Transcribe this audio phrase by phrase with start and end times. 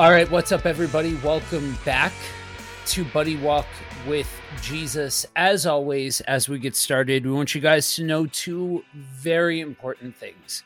[0.00, 1.16] All right, what's up, everybody?
[1.16, 2.14] Welcome back
[2.86, 3.66] to Buddy Walk
[4.08, 4.26] with
[4.62, 5.26] Jesus.
[5.36, 10.16] As always, as we get started, we want you guys to know two very important
[10.16, 10.64] things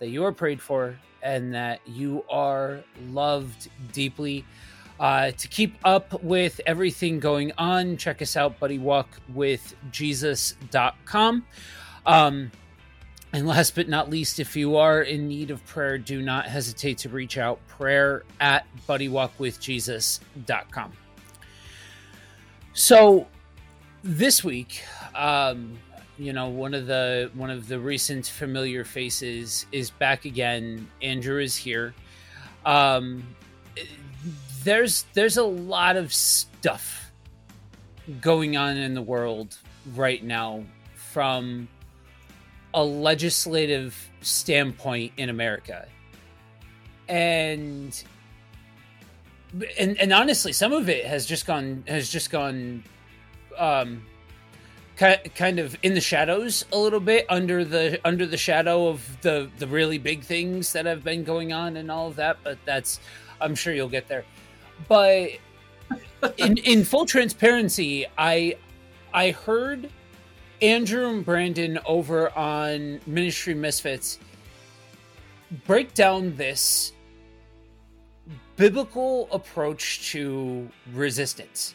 [0.00, 4.44] that you are prayed for and that you are loved deeply.
[4.98, 11.46] Uh, to keep up with everything going on, check us out, buddywalkwithjesus.com.
[12.04, 12.50] Um,
[13.36, 16.96] and last but not least, if you are in need of prayer, do not hesitate
[16.96, 20.92] to reach out prayer at buddywalkwithjesus.com.
[22.72, 23.26] So
[24.02, 24.82] this week,
[25.14, 25.78] um,
[26.18, 30.88] you know, one of the one of the recent familiar faces is back again.
[31.02, 31.92] Andrew is here.
[32.64, 33.22] Um,
[34.64, 37.12] there's there's a lot of stuff
[38.22, 39.58] going on in the world
[39.94, 41.68] right now from
[42.76, 45.88] a legislative standpoint in America.
[47.08, 48.04] And
[49.78, 52.84] and and honestly, some of it has just gone has just gone
[53.58, 54.04] um
[54.96, 59.50] kind of in the shadows a little bit under the under the shadow of the
[59.58, 62.98] the really big things that have been going on and all of that but that's
[63.42, 64.24] i'm sure you'll get there
[64.88, 65.32] but
[66.38, 68.56] in in full transparency i
[69.12, 69.90] i heard
[70.62, 74.18] Andrew and Brandon over on Ministry Misfits
[75.66, 76.92] break down this
[78.56, 81.74] biblical approach to resistance.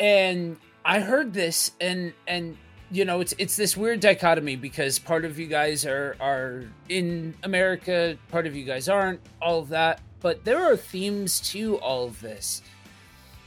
[0.00, 2.56] And I heard this and and
[2.90, 7.34] you know it's it's this weird dichotomy because part of you guys are are in
[7.42, 12.04] America, part of you guys aren't, all of that, but there are themes to all
[12.04, 12.62] of this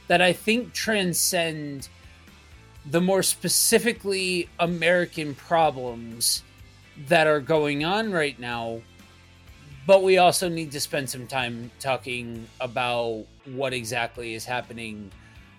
[0.06, 1.88] that I think transcend
[2.86, 6.42] the more specifically American problems
[7.08, 8.80] that are going on right now.
[9.86, 15.10] But we also need to spend some time talking about what exactly is happening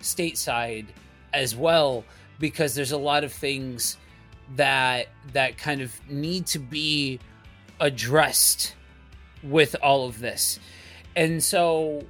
[0.02, 0.86] stateside
[1.34, 2.04] as well,
[2.40, 3.98] because there's a lot of things
[4.56, 7.20] that that kind of need to be
[7.80, 8.76] addressed
[9.44, 10.60] with all of this.
[11.16, 12.04] And so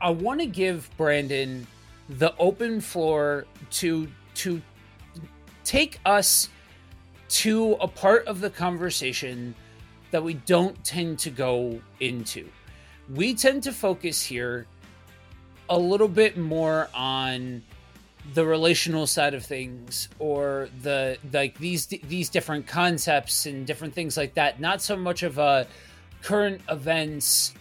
[0.00, 1.66] I want to give Brandon
[2.08, 4.60] the open floor to to
[5.64, 6.48] take us
[7.28, 9.54] to a part of the conversation
[10.10, 12.48] that we don't tend to go into.
[13.12, 14.66] We tend to focus here
[15.68, 17.62] a little bit more on
[18.32, 24.16] the relational side of things or the like these these different concepts and different things
[24.16, 25.66] like that not so much of a
[26.22, 27.52] current events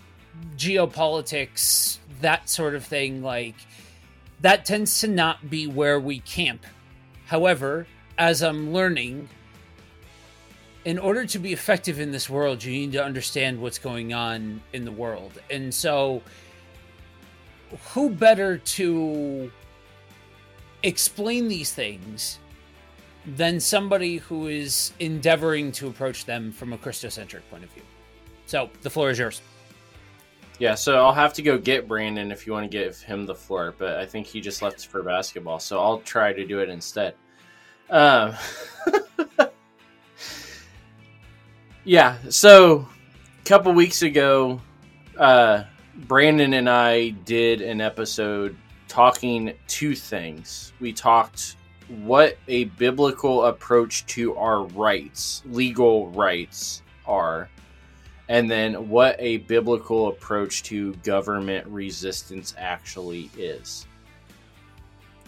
[0.55, 3.55] geopolitics that sort of thing like
[4.43, 6.65] that tends to not be where we camp.
[7.25, 7.87] However,
[8.17, 9.29] as I'm learning,
[10.83, 14.61] in order to be effective in this world, you need to understand what's going on
[14.73, 15.39] in the world.
[15.49, 16.21] And so,
[17.93, 19.49] who better to
[20.83, 22.39] explain these things
[23.25, 27.83] than somebody who is endeavoring to approach them from a Christocentric point of view?
[28.45, 29.41] So, the floor is yours.
[30.59, 33.35] Yeah, so I'll have to go get Brandon if you want to give him the
[33.35, 36.69] floor, but I think he just left for basketball, so I'll try to do it
[36.69, 37.15] instead.
[37.89, 38.35] Um,
[41.83, 42.87] yeah, so
[43.41, 44.61] a couple weeks ago,
[45.17, 45.63] uh,
[45.95, 48.55] Brandon and I did an episode
[48.87, 50.73] talking two things.
[50.79, 51.55] We talked
[51.87, 57.49] what a biblical approach to our rights, legal rights, are
[58.33, 63.85] and then what a biblical approach to government resistance actually is.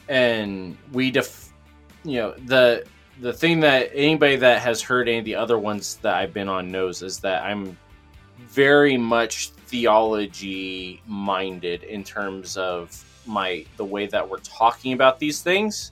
[0.10, 1.54] And we def
[2.04, 2.84] you know, the
[3.22, 6.50] the thing that anybody that has heard any of the other ones that I've been
[6.50, 7.78] on knows is that I'm
[8.40, 15.44] very much theology minded in terms of my the way that we're talking about these
[15.44, 15.92] things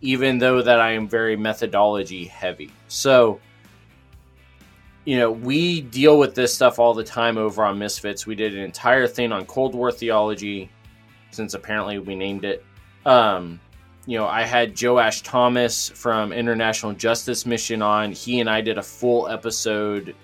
[0.00, 2.70] even though that I am very methodology heavy.
[2.88, 3.40] So
[5.06, 8.26] you know, we deal with this stuff all the time over on Misfits.
[8.26, 10.68] We did an entire thing on Cold War theology,
[11.30, 12.64] since apparently we named it.
[13.06, 13.60] Um,
[14.04, 18.10] you know, I had Joash Thomas from International Justice Mission on.
[18.10, 20.14] He and I did a full episode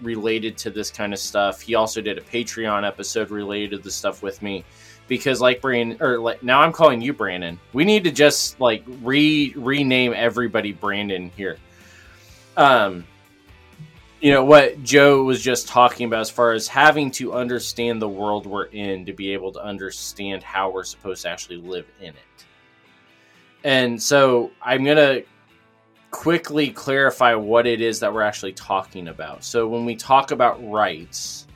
[0.00, 1.60] related to this kind of stuff.
[1.60, 4.64] He also did a Patreon episode related to the stuff with me
[5.06, 7.60] because like Brandon or like now I'm calling you Brandon.
[7.72, 11.58] We need to just like re rename everybody Brandon here.
[12.56, 13.04] Um
[14.22, 18.08] you know what Joe was just talking about as far as having to understand the
[18.08, 22.10] world we're in to be able to understand how we're supposed to actually live in
[22.10, 22.46] it.
[23.64, 25.24] And so I'm going to
[26.12, 29.42] quickly clarify what it is that we're actually talking about.
[29.44, 31.46] So when we talk about rights,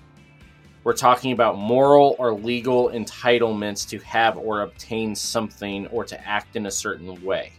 [0.86, 6.54] We're talking about moral or legal entitlements to have or obtain something or to act
[6.54, 7.50] in a certain way.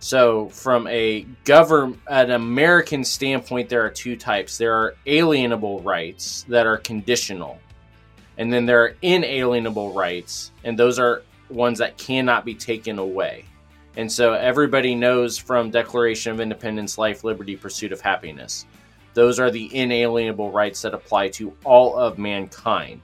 [0.00, 4.56] So, from a govern an American standpoint, there are two types.
[4.56, 7.58] There are alienable rights that are conditional,
[8.36, 13.44] and then there are inalienable rights, and those are ones that cannot be taken away.
[13.96, 18.66] And so everybody knows from Declaration of Independence, life, liberty, pursuit of happiness.
[19.14, 23.00] Those are the inalienable rights that apply to all of mankind.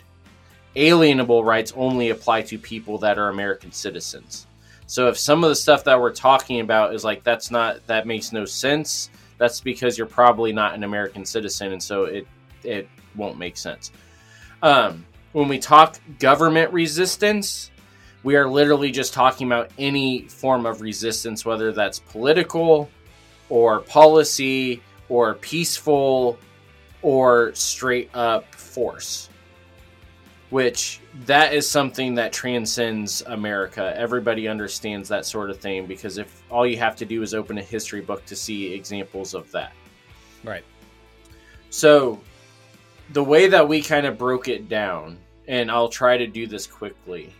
[0.76, 4.46] Alienable rights only apply to people that are American citizens.
[4.86, 8.06] So if some of the stuff that we're talking about is like that's not that
[8.06, 12.26] makes no sense, that's because you're probably not an American citizen, and so it
[12.62, 13.92] it won't make sense.
[14.62, 17.70] Um, when we talk government resistance,
[18.22, 22.88] we are literally just talking about any form of resistance, whether that's political
[23.48, 26.38] or policy or peaceful
[27.02, 29.28] or straight up force
[30.50, 33.94] which that is something that transcends america.
[33.96, 37.58] Everybody understands that sort of thing because if all you have to do is open
[37.58, 39.72] a history book to see examples of that.
[40.42, 40.64] Right.
[41.70, 42.20] So
[43.10, 46.66] the way that we kind of broke it down and i'll try to do this
[46.66, 47.30] quickly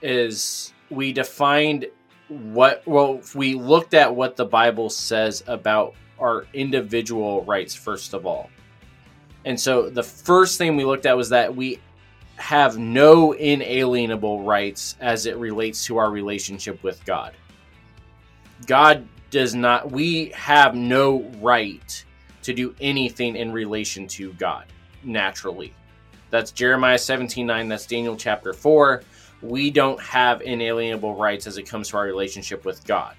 [0.00, 1.86] is we defined
[2.28, 8.24] what well we looked at what the bible says about our individual rights first of
[8.24, 8.48] all.
[9.44, 11.80] And so the first thing we looked at was that we
[12.42, 17.34] have no inalienable rights as it relates to our relationship with God.
[18.66, 22.04] God does not, we have no right
[22.42, 24.66] to do anything in relation to God
[25.04, 25.72] naturally.
[26.30, 29.04] That's Jeremiah 17 9, that's Daniel chapter 4.
[29.40, 33.14] We don't have inalienable rights as it comes to our relationship with God.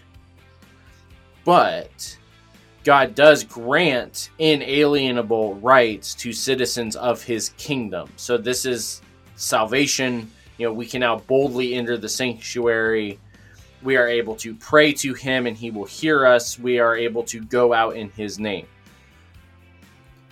[1.45, 2.17] But
[2.83, 8.09] God does grant inalienable rights to citizens of his kingdom.
[8.17, 9.01] So this is
[9.35, 10.31] salvation.
[10.57, 13.19] You know, we can now boldly enter the sanctuary.
[13.81, 16.57] We are able to pray to him and he will hear us.
[16.57, 18.68] We are able to go out in his name.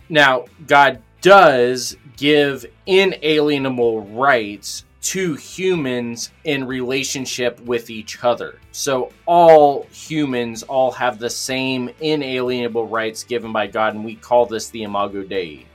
[0.09, 8.59] Now, God does give inalienable rights to humans in relationship with each other.
[8.71, 14.45] So all humans all have the same inalienable rights given by God, and we call
[14.45, 15.65] this the Imago Dei.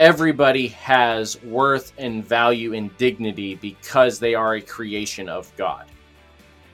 [0.00, 5.84] Everybody has worth and value and dignity because they are a creation of God.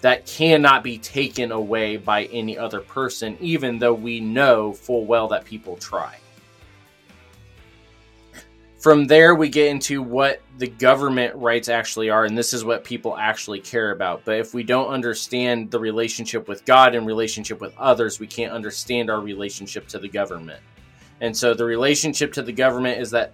[0.00, 5.26] That cannot be taken away by any other person, even though we know full well
[5.26, 6.14] that people try.
[8.78, 12.84] From there we get into what the government rights actually are and this is what
[12.84, 14.24] people actually care about.
[14.24, 18.52] But if we don't understand the relationship with god and relationship with others we can't
[18.52, 20.60] understand our relationship to the government
[21.20, 23.32] and so the relationship to the government is that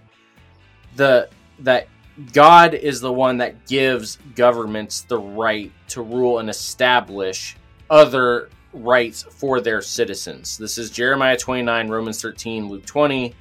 [0.95, 1.87] the that
[2.31, 7.57] god is the one that gives governments the right to rule and establish
[7.89, 13.33] other rights for their citizens this is jeremiah 29 romans 13 luke 20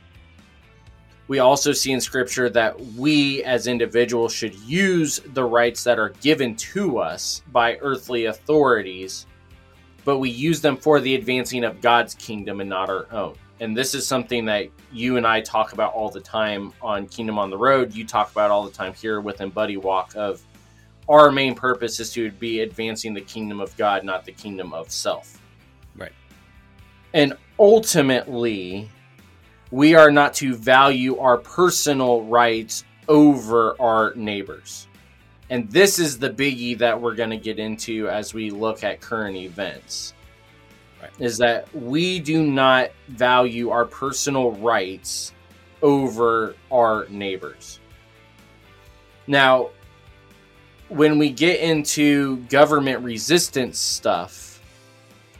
[1.28, 6.10] we also see in scripture that we as individuals should use the rights that are
[6.20, 9.26] given to us by earthly authorities,
[10.04, 13.34] but we use them for the advancing of God's kingdom and not our own.
[13.60, 17.38] And this is something that you and I talk about all the time on Kingdom
[17.38, 17.94] on the Road.
[17.94, 20.42] You talk about all the time here within Buddy Walk of
[21.08, 24.90] our main purpose is to be advancing the kingdom of God, not the kingdom of
[24.90, 25.40] self.
[25.96, 26.12] Right.
[27.12, 28.88] And ultimately,
[29.70, 34.86] we are not to value our personal rights over our neighbors.
[35.50, 39.00] And this is the biggie that we're going to get into as we look at
[39.00, 40.14] current events.
[41.02, 41.10] Right.
[41.18, 45.32] Is that we do not value our personal rights
[45.82, 47.80] over our neighbors.
[49.26, 49.70] Now,
[50.88, 54.60] when we get into government resistance stuff,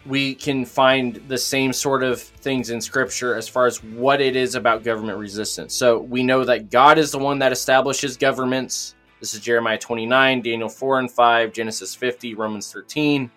[0.05, 4.35] we can find the same sort of things in scripture as far as what it
[4.35, 5.75] is about government resistance.
[5.75, 8.97] So we know that God is the one that establishes governments.
[9.21, 13.31] This is Jeremiah 29, Daniel 4 and 5, Genesis 50, Romans 13.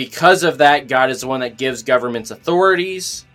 [0.00, 3.26] Because of that, God is the one that gives governments authorities.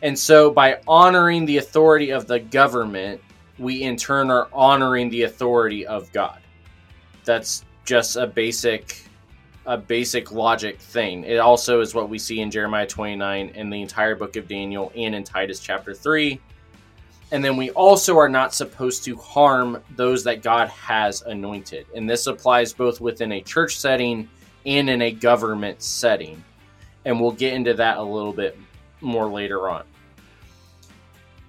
[0.00, 3.20] And so by honoring the authority of the government,
[3.58, 6.38] we in turn are honoring the authority of God.
[7.24, 9.08] That's just a basic
[9.66, 11.24] a basic logic thing.
[11.24, 14.92] It also is what we see in Jeremiah 29 and the entire book of Daniel
[14.94, 16.40] and in Titus chapter 3.
[17.32, 21.86] And then we also are not supposed to harm those that God has anointed.
[21.92, 24.28] And this applies both within a church setting
[24.66, 26.42] and in a government setting.
[27.04, 28.58] And we'll get into that a little bit
[29.00, 29.84] more later on.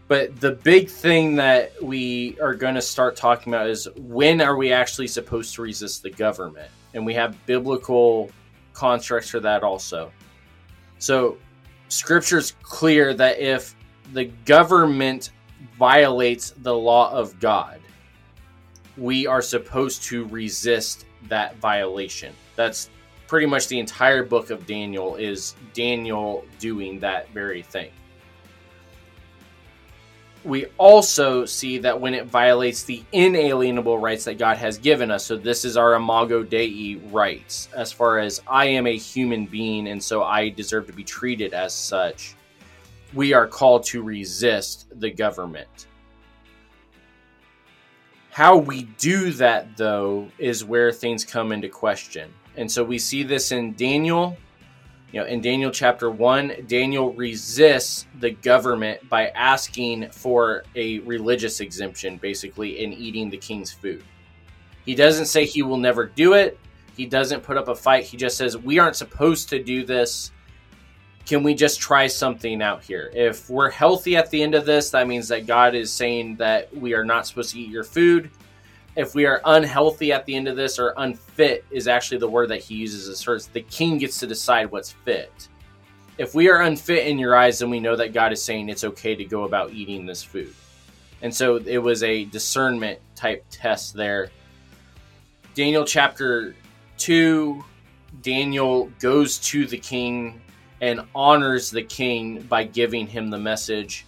[0.07, 4.55] But the big thing that we are going to start talking about is when are
[4.55, 6.69] we actually supposed to resist the government?
[6.93, 8.29] And we have biblical
[8.73, 10.11] constructs for that also.
[10.99, 11.37] So,
[11.89, 13.75] scripture's clear that if
[14.13, 15.31] the government
[15.77, 17.79] violates the law of God,
[18.97, 22.33] we are supposed to resist that violation.
[22.55, 22.89] That's
[23.27, 27.91] pretty much the entire book of Daniel is Daniel doing that very thing.
[30.43, 35.25] We also see that when it violates the inalienable rights that God has given us,
[35.25, 39.87] so this is our imago Dei rights, as far as I am a human being
[39.87, 42.35] and so I deserve to be treated as such,
[43.15, 45.87] we are called to resist the government.
[48.29, 52.31] How we do that, though, is where things come into question.
[52.57, 54.37] And so we see this in Daniel.
[55.11, 61.59] You know, in Daniel chapter 1, Daniel resists the government by asking for a religious
[61.59, 64.03] exemption, basically, in eating the king's food.
[64.85, 66.59] He doesn't say he will never do it.
[66.95, 68.05] He doesn't put up a fight.
[68.05, 70.31] He just says, We aren't supposed to do this.
[71.25, 73.09] Can we just try something out here?
[73.13, 76.75] If we're healthy at the end of this, that means that God is saying that
[76.75, 78.29] we are not supposed to eat your food
[78.95, 82.49] if we are unhealthy at the end of this or unfit is actually the word
[82.49, 85.49] that he uses as first the king gets to decide what's fit.
[86.17, 88.83] If we are unfit in your eyes then we know that god is saying it's
[88.83, 90.53] okay to go about eating this food.
[91.21, 94.29] And so it was a discernment type test there.
[95.53, 96.55] Daniel chapter
[96.97, 97.63] 2
[98.21, 100.39] daniel goes to the king
[100.79, 104.05] and honors the king by giving him the message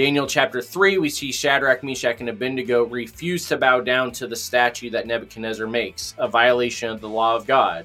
[0.00, 4.34] Daniel chapter 3, we see Shadrach, Meshach, and Abednego refuse to bow down to the
[4.34, 7.84] statue that Nebuchadnezzar makes, a violation of the law of God,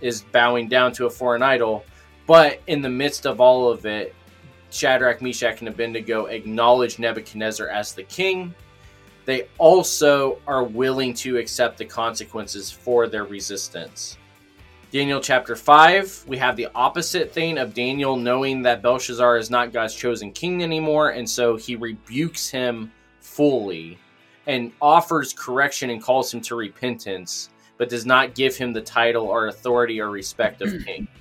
[0.00, 1.84] is bowing down to a foreign idol.
[2.26, 4.16] But in the midst of all of it,
[4.70, 8.52] Shadrach, Meshach, and Abednego acknowledge Nebuchadnezzar as the king.
[9.26, 14.18] They also are willing to accept the consequences for their resistance.
[14.92, 19.72] Daniel chapter 5, we have the opposite thing of Daniel knowing that Belshazzar is not
[19.72, 23.98] God's chosen king anymore, and so he rebukes him fully
[24.46, 29.26] and offers correction and calls him to repentance, but does not give him the title
[29.26, 31.08] or authority or respect of king.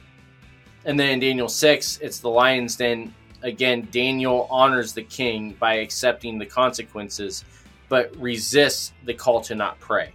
[0.88, 3.12] And then in Daniel 6, it's the lion's den.
[3.42, 7.44] Again, Daniel honors the king by accepting the consequences,
[7.90, 10.12] but resists the call to not pray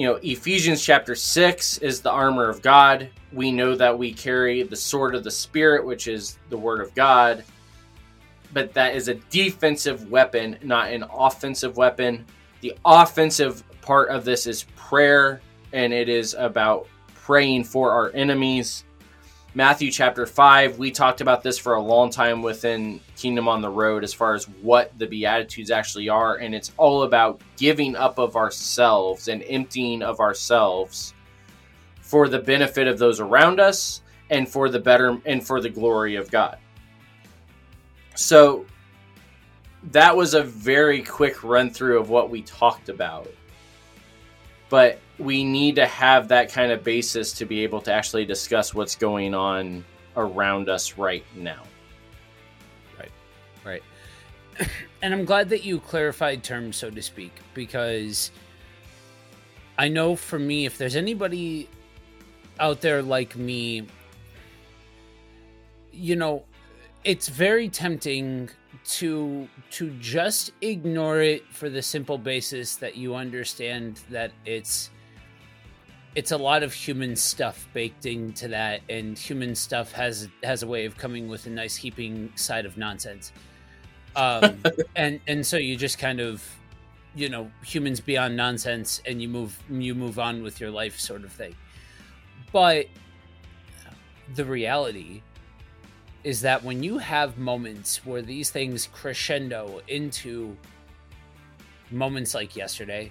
[0.00, 3.10] you know, Ephesians chapter 6 is the armor of God.
[3.34, 6.94] We know that we carry the sword of the Spirit, which is the word of
[6.94, 7.44] God.
[8.54, 12.24] But that is a defensive weapon, not an offensive weapon.
[12.62, 15.42] The offensive part of this is prayer,
[15.74, 18.84] and it is about praying for our enemies.
[19.52, 23.68] Matthew chapter 5, we talked about this for a long time within Kingdom on the
[23.68, 26.36] Road as far as what the Beatitudes actually are.
[26.36, 31.14] And it's all about giving up of ourselves and emptying of ourselves
[32.00, 36.14] for the benefit of those around us and for the better and for the glory
[36.14, 36.56] of God.
[38.14, 38.64] So
[39.90, 43.28] that was a very quick run through of what we talked about.
[44.68, 48.74] But we need to have that kind of basis to be able to actually discuss
[48.74, 49.84] what's going on
[50.16, 51.62] around us right now.
[52.98, 53.12] Right.
[53.64, 53.82] Right.
[55.02, 58.30] and I'm glad that you clarified terms, so to speak, because
[59.78, 61.68] I know for me, if there's anybody
[62.58, 63.86] out there like me,
[65.92, 66.44] you know,
[67.04, 68.50] it's very tempting
[68.84, 74.90] to to just ignore it for the simple basis that you understand that it's
[76.14, 80.66] it's a lot of human stuff baked into that and human stuff has has a
[80.66, 83.32] way of coming with a nice heaping side of nonsense.
[84.16, 84.62] Um
[84.96, 86.44] and and so you just kind of
[87.14, 91.24] you know humans beyond nonsense and you move you move on with your life sort
[91.24, 91.54] of thing.
[92.52, 92.86] But
[94.34, 95.22] the reality
[96.24, 100.56] is that when you have moments where these things crescendo into
[101.90, 103.10] moments like yesterday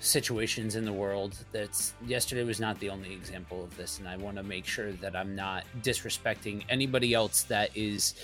[0.00, 4.16] situations in the world that's yesterday was not the only example of this and i
[4.16, 8.14] want to make sure that i'm not disrespecting anybody else that is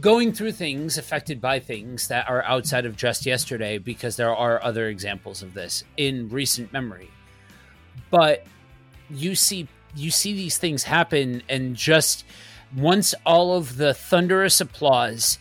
[0.00, 4.62] going through things affected by things that are outside of just yesterday because there are
[4.62, 7.10] other examples of this in recent memory.
[8.10, 8.46] But
[9.10, 12.24] you see you see these things happen and just
[12.76, 15.38] once all of the thunderous applause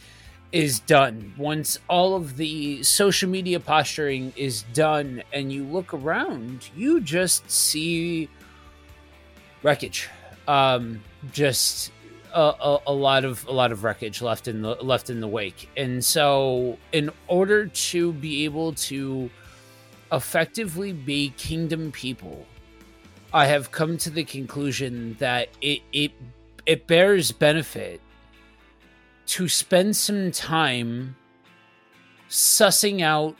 [0.51, 6.69] is done, once all of the social media posturing is done, and you look around,
[6.75, 8.29] you just see
[9.61, 10.09] wreckage.
[10.47, 11.01] Um,
[11.31, 11.91] just
[12.33, 15.27] a, a, a, lot of a lot of wreckage left in the left in the
[15.27, 19.29] wake and so in order to be able to
[20.11, 22.45] effectively be kingdom people
[23.33, 26.11] i have come to the conclusion that it it
[26.65, 28.01] it bears benefit
[29.29, 31.15] to spend some time
[32.29, 33.35] sussing out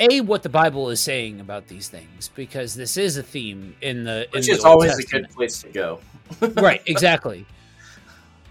[0.00, 4.02] a what the bible is saying about these things because this is a theme in
[4.02, 5.26] the which in is the always Testament.
[5.26, 6.00] a good place to go.
[6.60, 7.46] Right exactly.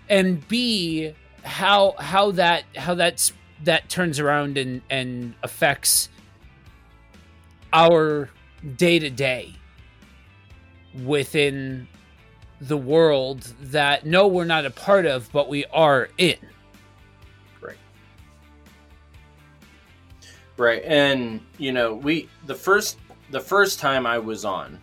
[0.08, 1.14] And b
[1.44, 6.08] how how that how that's that turns around and and affects
[7.74, 8.30] our
[8.78, 9.56] day to day
[11.04, 11.88] within
[12.62, 16.38] the world that no we're not a part of but we are in
[20.62, 22.98] right and you know we the first
[23.32, 24.78] the first time i was on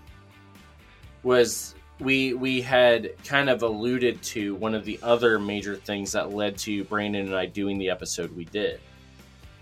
[1.23, 6.33] was we we had kind of alluded to one of the other major things that
[6.33, 8.81] led to Brandon and I doing the episode we did.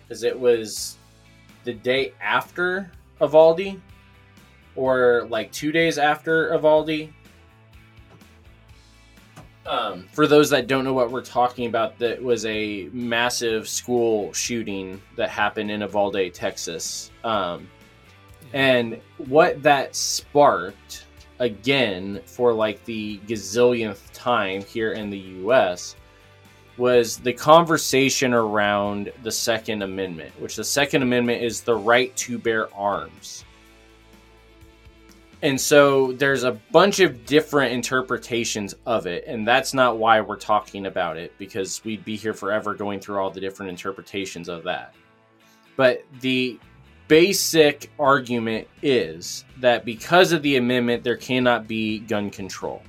[0.03, 0.99] Because it was
[1.65, 3.81] the day after Uvalde,
[4.75, 7.09] or like two days after Uvalde.
[9.67, 14.33] Um, for those that don't know what we're talking about, that was a massive school
[14.33, 17.11] shooting that happened in Uvalde, Texas.
[17.25, 17.69] Um,
[18.53, 21.07] and what that sparked
[21.39, 25.97] again for like the gazillionth time here in the US
[26.77, 32.39] was the conversation around the Second Amendment, which the Second Amendment is the right to
[32.39, 33.45] bear arms.
[35.43, 40.37] And so there's a bunch of different interpretations of it, and that's not why we're
[40.37, 44.65] talking about it because we'd be here forever going through all the different interpretations of
[44.65, 44.95] that.
[45.77, 46.59] But the
[47.07, 52.83] basic argument is that because of the amendment, there cannot be gun control.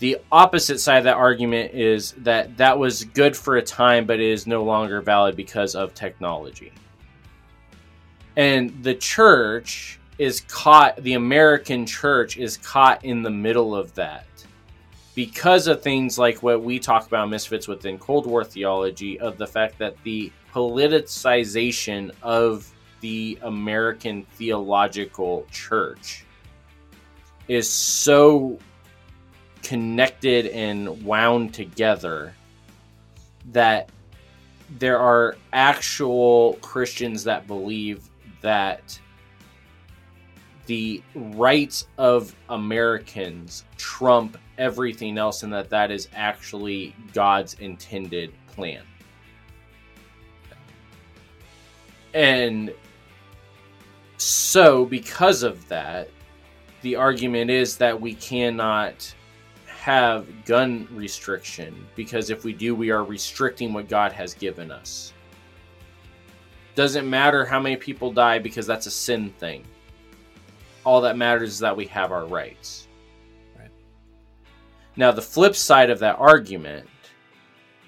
[0.00, 4.20] The opposite side of that argument is that that was good for a time, but
[4.20, 6.72] it is no longer valid because of technology.
[8.36, 14.26] And the church is caught, the American church is caught in the middle of that
[15.14, 19.46] because of things like what we talk about misfits within Cold War theology of the
[19.46, 26.24] fact that the politicization of the American theological church
[27.48, 28.58] is so
[29.62, 32.32] connected and wound together
[33.50, 33.90] that
[34.78, 38.08] there are actual Christians that believe
[38.40, 39.00] that
[40.68, 48.82] the rights of Americans trump everything else and that that is actually God's intended plan.
[52.12, 52.72] And
[54.18, 56.10] so, because of that,
[56.82, 59.14] the argument is that we cannot
[59.66, 65.14] have gun restriction because if we do, we are restricting what God has given us.
[66.74, 69.64] Doesn't matter how many people die because that's a sin thing.
[70.88, 72.88] All that matters is that we have our rights.
[73.58, 73.68] Right.
[74.96, 76.88] Now, the flip side of that argument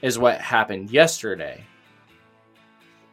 [0.03, 1.65] is what happened yesterday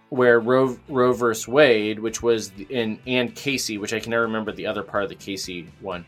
[0.09, 4.51] where Roe, Roe versus Wade, which was in and Casey, which I can never remember
[4.51, 6.05] the other part of the Casey one.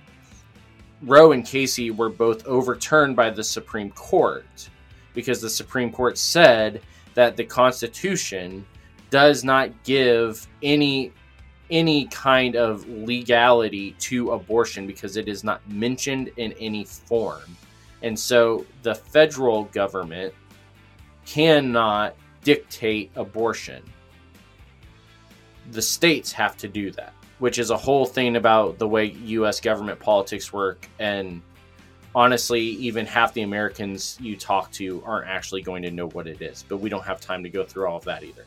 [1.02, 4.70] Roe and Casey were both overturned by the Supreme Court
[5.14, 6.82] because the Supreme Court said
[7.14, 8.66] that the Constitution
[9.10, 11.14] does not give any
[11.72, 17.56] any kind of legality to abortion because it is not mentioned in any form.
[18.02, 20.34] And so the federal government
[21.26, 23.84] cannot dictate abortion.
[25.72, 29.60] The states have to do that, which is a whole thing about the way US
[29.60, 30.88] government politics work.
[30.98, 31.42] And
[32.16, 36.42] honestly, even half the Americans you talk to aren't actually going to know what it
[36.42, 36.64] is.
[36.68, 38.46] But we don't have time to go through all of that either.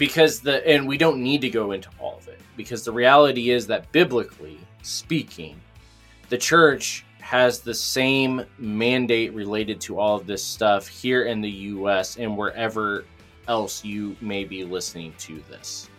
[0.00, 3.50] Because the, and we don't need to go into all of it, because the reality
[3.50, 5.60] is that biblically speaking,
[6.30, 11.50] the church has the same mandate related to all of this stuff here in the
[11.50, 13.04] US and wherever
[13.46, 15.90] else you may be listening to this.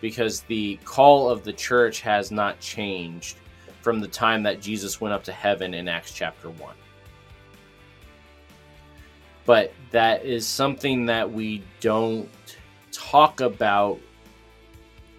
[0.00, 3.36] Because the call of the church has not changed
[3.82, 6.74] from the time that Jesus went up to heaven in Acts chapter 1.
[9.44, 12.28] But that is something that we don't
[12.96, 14.00] talk about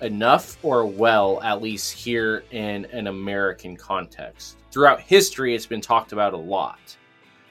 [0.02, 4.58] enough or well, at least here in an American context.
[4.72, 6.80] Throughout history, it's been talked about a lot,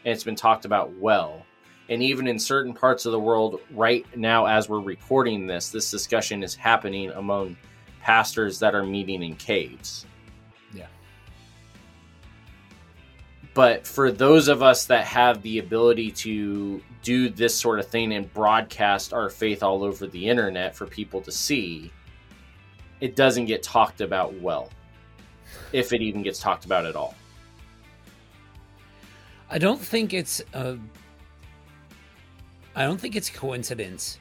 [0.04, 1.44] and it's been talked about well.
[1.88, 5.90] And even in certain parts of the world, right now, as we're recording this, this
[5.90, 7.56] discussion is happening among
[8.00, 10.06] pastors that are meeting in caves.
[13.56, 18.12] But for those of us that have the ability to do this sort of thing
[18.12, 21.90] and broadcast our faith all over the internet for people to see,
[23.00, 24.68] it doesn't get talked about well,
[25.72, 27.14] if it even gets talked about at all.
[29.48, 30.76] I don't think it's a.
[32.74, 34.18] I don't think it's coincidence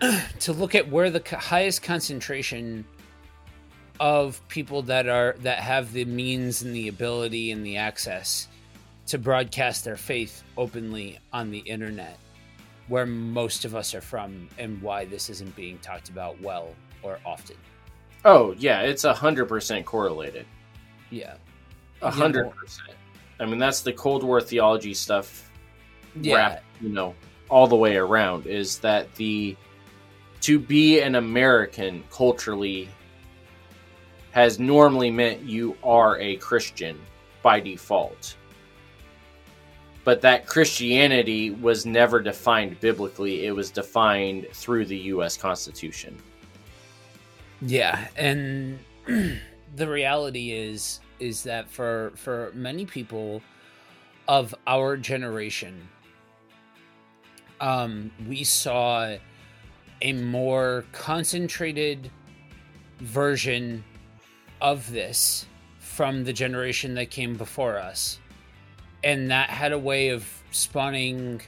[0.40, 2.86] to look at where the highest concentration
[4.02, 8.48] of people that are that have the means and the ability and the access
[9.06, 12.18] to broadcast their faith openly on the internet
[12.88, 17.20] where most of us are from and why this isn't being talked about well or
[17.24, 17.54] often.
[18.24, 20.46] Oh yeah it's a hundred percent correlated.
[21.10, 21.34] Yeah.
[22.02, 22.96] A hundred percent.
[23.38, 25.48] I mean that's the cold war theology stuff
[26.20, 26.34] yeah.
[26.34, 27.14] wrapped, you know
[27.48, 29.56] all the way around is that the
[30.40, 32.88] to be an american culturally
[34.32, 36.98] has normally meant you are a christian
[37.42, 38.36] by default
[40.04, 43.46] but that Christianity was never defined biblically.
[43.46, 45.36] It was defined through the U.S.
[45.36, 46.16] Constitution.
[47.60, 53.42] Yeah, and the reality is is that for for many people
[54.26, 55.88] of our generation,
[57.60, 59.16] um, we saw
[60.00, 62.10] a more concentrated
[62.98, 63.84] version
[64.62, 65.44] of this
[65.78, 68.18] from the generation that came before us.
[69.04, 71.40] And that had a way of spawning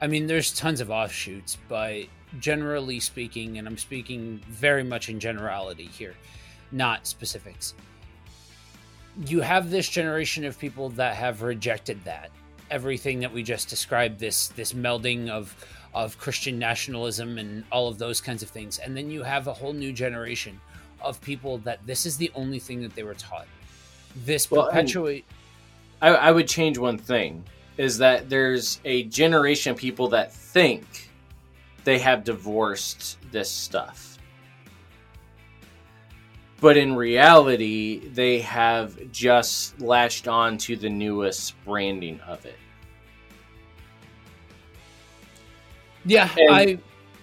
[0.00, 2.04] i mean there's tons of offshoots but
[2.38, 6.14] generally speaking and i'm speaking very much in generality here
[6.72, 7.74] not specifics.
[9.26, 12.30] You have this generation of people that have rejected that.
[12.70, 15.54] Everything that we just described this this melding of
[15.94, 18.78] of christian nationalism and all of those kinds of things.
[18.78, 20.60] And then you have a whole new generation
[21.00, 23.46] of people that this is the only thing that they were taught
[24.24, 25.24] this well, perpetuate
[26.00, 27.44] I, I would change one thing
[27.76, 31.10] is that there's a generation of people that think
[31.84, 34.18] they have divorced this stuff.
[36.60, 42.58] But in reality, they have just latched on to the newest branding of it.
[46.04, 46.78] Yeah, and I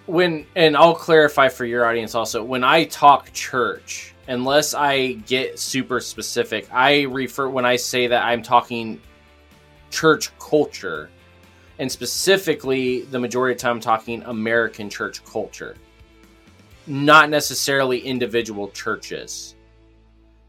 [0.05, 5.59] when and I'll clarify for your audience also, when I talk church, unless I get
[5.59, 6.67] super specific.
[6.71, 9.01] I refer when I say that I'm talking
[9.91, 11.09] church culture,
[11.79, 15.75] and specifically the majority of the time I'm talking American church culture,
[16.87, 19.55] not necessarily individual churches.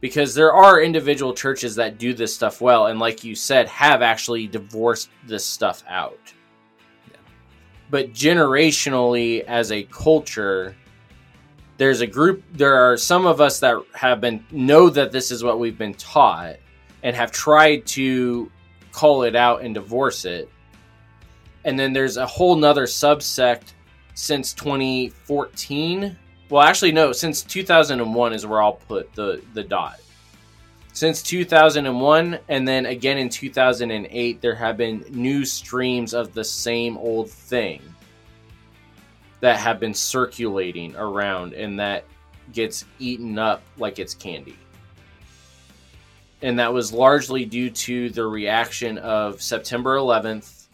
[0.00, 4.02] Because there are individual churches that do this stuff well, and like you said, have
[4.02, 6.18] actually divorced this stuff out.
[7.90, 10.76] But generationally, as a culture,
[11.76, 15.44] there's a group there are some of us that have been know that this is
[15.44, 16.56] what we've been taught
[17.02, 18.50] and have tried to
[18.92, 20.50] call it out and divorce it.
[21.64, 23.74] And then there's a whole nother subsect
[24.16, 26.16] since 2014
[26.48, 30.00] well actually no since 2001 is where i'll put the the dot
[30.96, 36.96] since 2001 and then again in 2008 there have been new streams of the same
[36.96, 37.82] old thing
[39.40, 42.04] that have been circulating around and that
[42.54, 44.56] gets eaten up like it's candy.
[46.40, 50.68] And that was largely due to the reaction of September 11th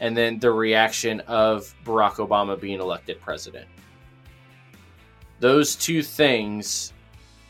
[0.00, 3.68] and then the reaction of Barack Obama being elected president.
[5.38, 6.94] Those two things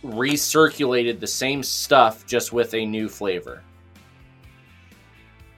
[0.04, 3.62] recirculated the same stuff just with a new flavor.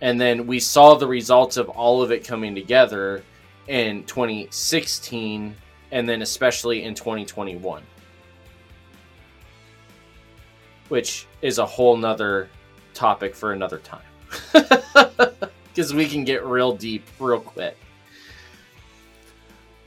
[0.01, 3.23] And then we saw the results of all of it coming together
[3.67, 5.55] in 2016
[5.91, 7.83] and then especially in 2021
[10.89, 12.49] which is a whole nother
[12.95, 14.03] topic for another time.
[15.75, 17.77] Because we can get real deep real quick.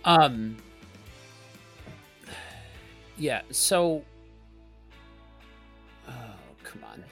[0.05, 0.57] Um
[3.17, 4.03] yeah so
[6.69, 7.03] come on.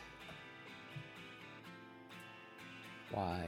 [3.12, 3.48] Why?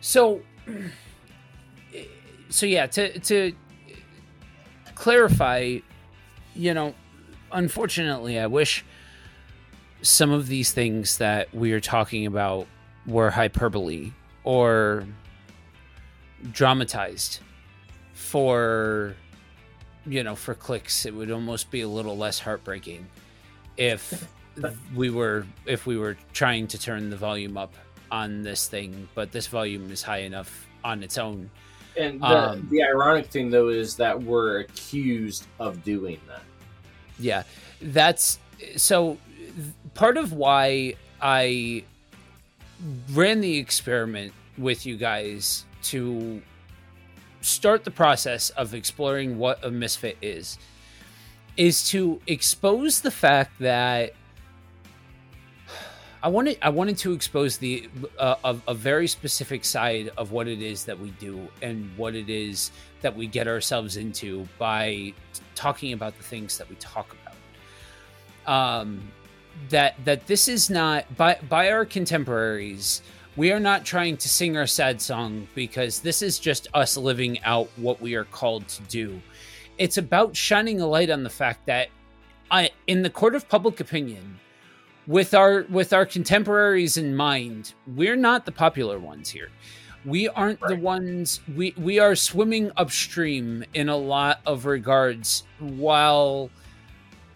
[0.00, 0.42] So
[2.48, 3.54] so yeah, to to
[4.94, 5.78] clarify,
[6.54, 6.94] you know,
[7.50, 8.84] unfortunately, I wish
[10.02, 12.66] some of these things that we are talking about
[13.06, 14.12] were hyperbole
[14.44, 15.06] or
[16.50, 17.40] dramatized
[18.12, 19.14] for
[20.04, 21.06] you know for clicks.
[21.06, 23.06] It would almost be a little less heartbreaking
[23.76, 24.28] if
[24.94, 27.74] we were if we were trying to turn the volume up
[28.10, 31.50] on this thing, but this volume is high enough on its own.
[31.96, 36.42] And the, um, the ironic thing, though, is that we're accused of doing that.
[37.18, 37.42] Yeah,
[37.80, 38.38] that's
[38.76, 39.18] so.
[39.94, 41.84] part of why I
[43.12, 46.42] ran the experiment with you guys to
[47.40, 50.58] start the process of exploring what a misfit is
[51.56, 54.14] is to expose the fact that
[56.22, 57.88] I wanted I wanted to expose the
[58.18, 62.14] uh, a, a very specific side of what it is that we do and what
[62.14, 65.12] it is that we get ourselves into by
[65.56, 67.14] talking about the things that we talk
[68.44, 68.78] about.
[68.80, 69.10] Um,
[69.68, 73.02] that that this is not by by our contemporaries.
[73.34, 77.42] We are not trying to sing our sad song because this is just us living
[77.44, 79.20] out what we are called to do.
[79.78, 81.88] It's about shining a light on the fact that
[82.50, 84.38] I, in the court of public opinion,
[85.06, 89.48] with our with our contemporaries in mind, we're not the popular ones here.
[90.04, 90.68] We aren't right.
[90.68, 96.50] the ones we we are swimming upstream in a lot of regards while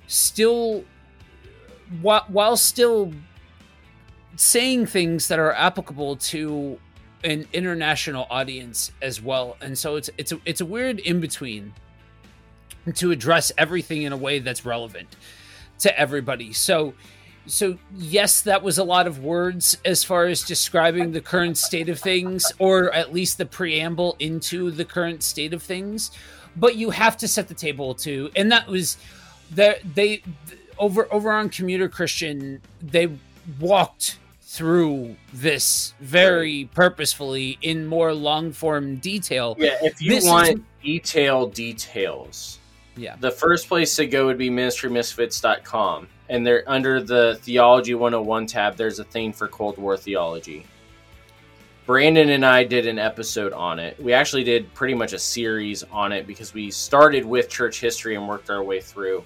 [0.06, 0.84] still
[2.02, 3.12] while, while still
[4.36, 6.78] saying things that are applicable to
[7.24, 9.56] an international audience as well.
[9.60, 11.72] And so it's it's a, it's a weird in between
[12.94, 15.08] to address everything in a way that's relevant
[15.78, 16.52] to everybody.
[16.52, 16.94] So
[17.46, 21.88] so yes that was a lot of words as far as describing the current state
[21.88, 26.10] of things or at least the preamble into the current state of things
[26.56, 28.98] but you have to set the table too and that was
[29.52, 30.22] that they
[30.78, 33.08] over over on commuter christian they
[33.60, 40.48] walked through this very purposefully in more long form detail yeah if you this want
[40.48, 42.58] is, detailed details
[42.96, 43.16] yeah.
[43.20, 48.76] The first place to go would be ministrymisfits.com and they're under the theology 101 tab
[48.76, 50.66] there's a thing for cold war theology.
[51.84, 54.00] Brandon and i did an episode on it.
[54.02, 58.16] We actually did pretty much a series on it because we started with church history
[58.16, 59.22] and worked our way through.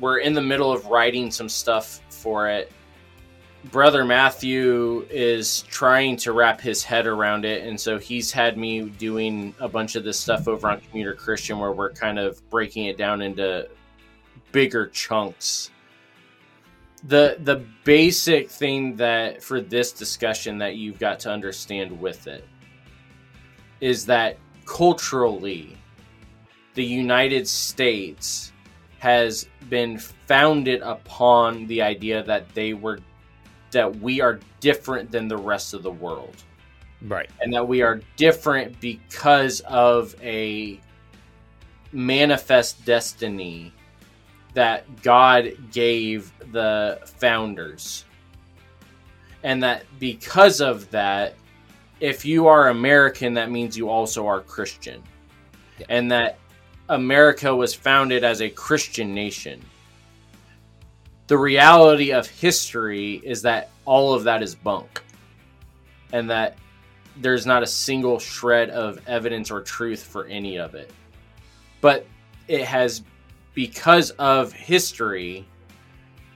[0.00, 2.72] We're in the middle of writing some stuff for it
[3.70, 8.82] brother matthew is trying to wrap his head around it and so he's had me
[8.90, 12.84] doing a bunch of this stuff over on commuter christian where we're kind of breaking
[12.84, 13.66] it down into
[14.54, 15.72] bigger chunks.
[17.02, 22.46] The the basic thing that for this discussion that you've got to understand with it
[23.80, 25.76] is that culturally
[26.74, 28.52] the United States
[29.00, 33.00] has been founded upon the idea that they were
[33.74, 36.34] that we are different than the rest of the world.
[37.02, 37.28] Right.
[37.40, 40.80] And that we are different because of a
[41.92, 43.72] manifest destiny
[44.54, 48.04] that God gave the founders.
[49.42, 51.34] And that because of that,
[52.00, 55.02] if you are American, that means you also are Christian.
[55.78, 55.86] Yeah.
[55.90, 56.38] And that
[56.88, 59.60] America was founded as a Christian nation.
[61.26, 65.02] The reality of history is that all of that is bunk.
[66.12, 66.58] And that
[67.16, 70.90] there's not a single shred of evidence or truth for any of it.
[71.80, 72.06] But
[72.48, 73.02] it has
[73.54, 75.46] because of history,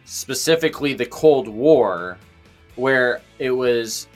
[0.05, 2.17] specifically the Cold War,
[2.77, 4.09] where it was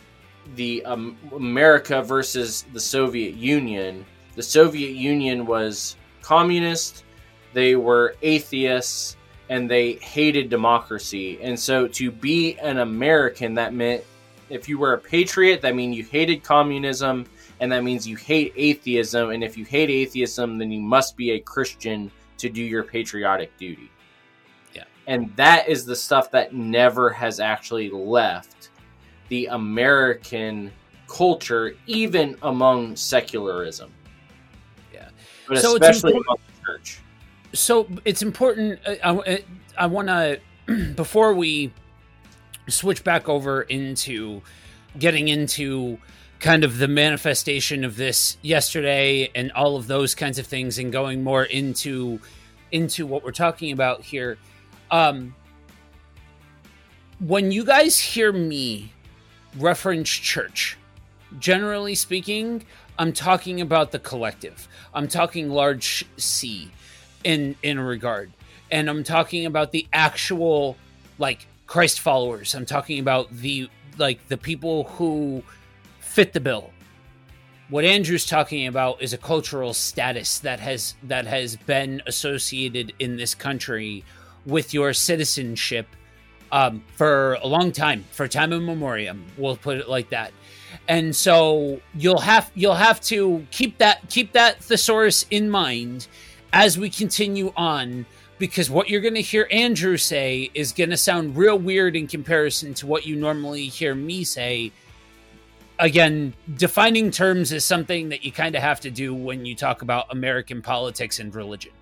[0.55, 4.07] the um, America versus the Soviet Union.
[4.37, 7.05] The Soviet Union was communist,
[7.53, 9.17] they were atheists,
[9.49, 11.39] and they hated democracy.
[11.43, 14.05] And so to be an American, that meant
[14.49, 17.27] if you were a patriot, that means you hated communism,
[17.61, 19.31] and that means you hate atheism.
[19.31, 23.57] And if you hate atheism, then you must be a Christian to do your patriotic
[23.57, 23.91] duty.
[24.75, 24.85] Yeah.
[25.07, 28.71] And that is the stuff that never has actually left
[29.29, 30.73] the American
[31.09, 33.93] culture, even among secularism.
[34.93, 35.09] Yeah.
[35.49, 37.01] But so especially among the church.
[37.53, 38.81] So it's important.
[38.87, 39.45] Uh, I,
[39.77, 40.09] I want
[40.67, 41.73] to, before we
[42.69, 44.43] switch back over into
[44.99, 45.99] getting into
[46.43, 50.93] kind of the manifestation of this yesterday and all of those kinds of things and
[50.93, 52.21] going more into
[52.73, 54.37] into what we're talking about here
[54.91, 55.35] um
[57.21, 58.93] when you guys hear me
[59.57, 60.77] reference church
[61.39, 62.65] generally speaking
[62.99, 66.73] i'm talking about the collective i'm talking large c
[67.25, 68.31] in in regard
[68.71, 70.77] and i'm talking about the actual
[71.19, 75.43] like christ followers i'm talking about the like the people who
[76.13, 76.71] fit the bill.
[77.71, 83.17] What Andrew's talking about is a cultural status that has that has been associated in
[83.17, 84.05] this country
[84.45, 85.87] with your citizenship
[86.51, 89.17] um, for a long time, for time immemorial.
[89.39, 90.33] We'll put it like that.
[90.87, 96.09] And so you'll have you'll have to keep that keep that thesaurus in mind
[96.53, 98.07] as we continue on
[98.39, 102.09] because what you're going to hear Andrew say is going to sound real weird in
[102.09, 104.73] comparison to what you normally hear me say.
[105.79, 109.83] Again, defining terms is something that you kind of have to do when you talk
[109.83, 111.73] about American politics and religion.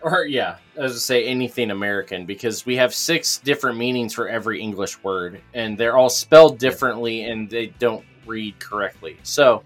[0.00, 4.60] Or, yeah, as I say, anything American, because we have six different meanings for every
[4.60, 9.18] English word, and they're all spelled differently and they don't read correctly.
[9.22, 9.64] So,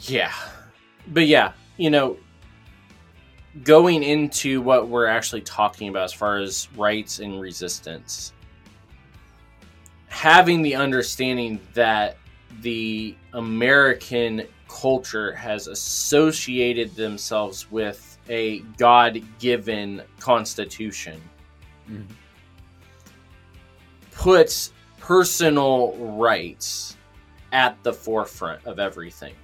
[0.00, 0.32] yeah.
[1.08, 2.16] But yeah, you know,
[3.64, 8.32] going into what we're actually talking about as far as rights and resistance,
[10.08, 12.16] having the understanding that
[12.60, 21.20] the American culture has associated themselves with a God given constitution
[21.88, 22.02] mm-hmm.
[24.10, 26.96] puts personal rights
[27.52, 29.34] at the forefront of everything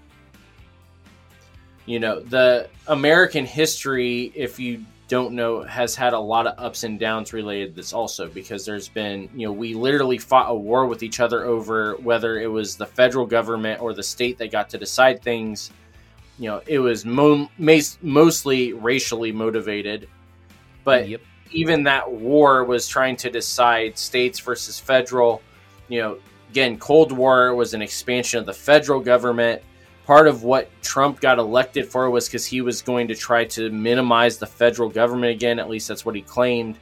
[1.86, 6.84] you know the american history if you don't know has had a lot of ups
[6.84, 10.54] and downs related to this also because there's been you know we literally fought a
[10.54, 14.50] war with each other over whether it was the federal government or the state that
[14.50, 15.70] got to decide things.
[16.38, 17.50] You know it was mo-
[18.00, 20.08] mostly racially motivated.
[20.82, 21.20] But yep.
[21.50, 25.42] even that war was trying to decide states versus federal.
[25.90, 26.18] You know
[26.48, 29.60] again cold war was an expansion of the federal government
[30.06, 33.70] part of what Trump got elected for was because he was going to try to
[33.70, 35.58] minimize the federal government again.
[35.58, 36.78] At least that's what he claimed.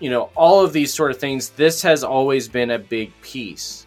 [0.00, 3.86] You know, all of these sort of things, this has always been a big piece.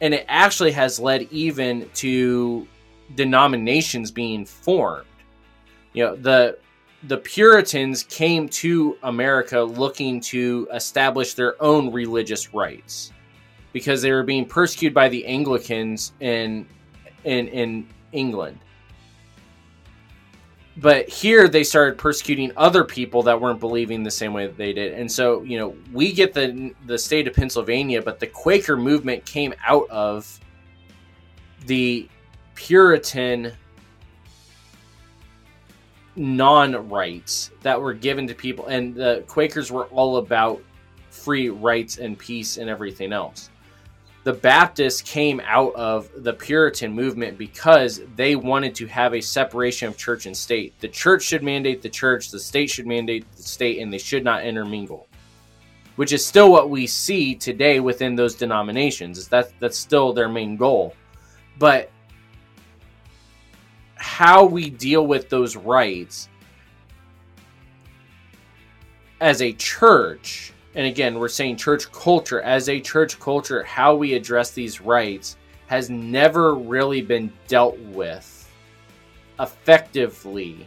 [0.00, 2.68] And it actually has led even to
[3.14, 5.06] denominations being formed.
[5.94, 6.58] You know, the
[7.04, 13.12] the Puritans came to America looking to establish their own religious rights
[13.72, 16.66] because they were being persecuted by the Anglicans in
[17.24, 18.58] in in England.
[20.76, 24.72] But here they started persecuting other people that weren't believing the same way that they
[24.72, 24.92] did.
[24.92, 29.24] And so, you know, we get the the state of Pennsylvania, but the Quaker movement
[29.26, 30.38] came out of
[31.66, 32.08] the
[32.54, 33.52] Puritan
[36.18, 40.60] non-rights that were given to people and the Quakers were all about
[41.10, 43.50] free rights and peace and everything else
[44.28, 49.88] the Baptists came out of the Puritan movement because they wanted to have a separation
[49.88, 50.78] of church and state.
[50.80, 54.24] The church should mandate the church, the state should mandate the state, and they should
[54.24, 55.06] not intermingle.
[55.96, 59.16] Which is still what we see today within those denominations.
[59.16, 60.94] Is that that's still their main goal.
[61.58, 61.90] But
[63.94, 66.28] how we deal with those rights
[69.22, 74.14] as a church and again, we're saying church culture as a church culture, how we
[74.14, 78.50] address these rights has never really been dealt with
[79.40, 80.66] effectively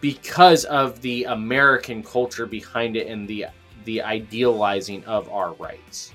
[0.00, 3.46] because of the American culture behind it and the
[3.84, 6.12] the idealizing of our rights.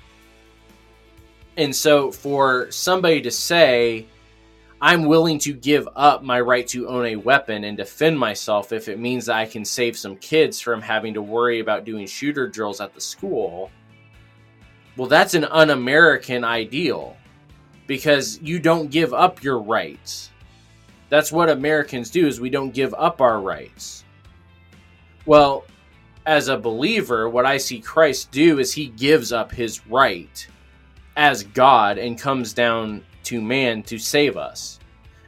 [1.56, 4.06] And so for somebody to say
[4.80, 8.88] I'm willing to give up my right to own a weapon and defend myself if
[8.88, 12.46] it means that I can save some kids from having to worry about doing shooter
[12.46, 13.72] drills at the school.
[14.96, 17.16] Well, that's an un American ideal
[17.88, 20.30] because you don't give up your rights.
[21.08, 24.04] That's what Americans do is we don't give up our rights.
[25.26, 25.64] Well,
[26.24, 30.46] as a believer, what I see Christ do is he gives up his right
[31.16, 34.80] as God and comes down to man to save us.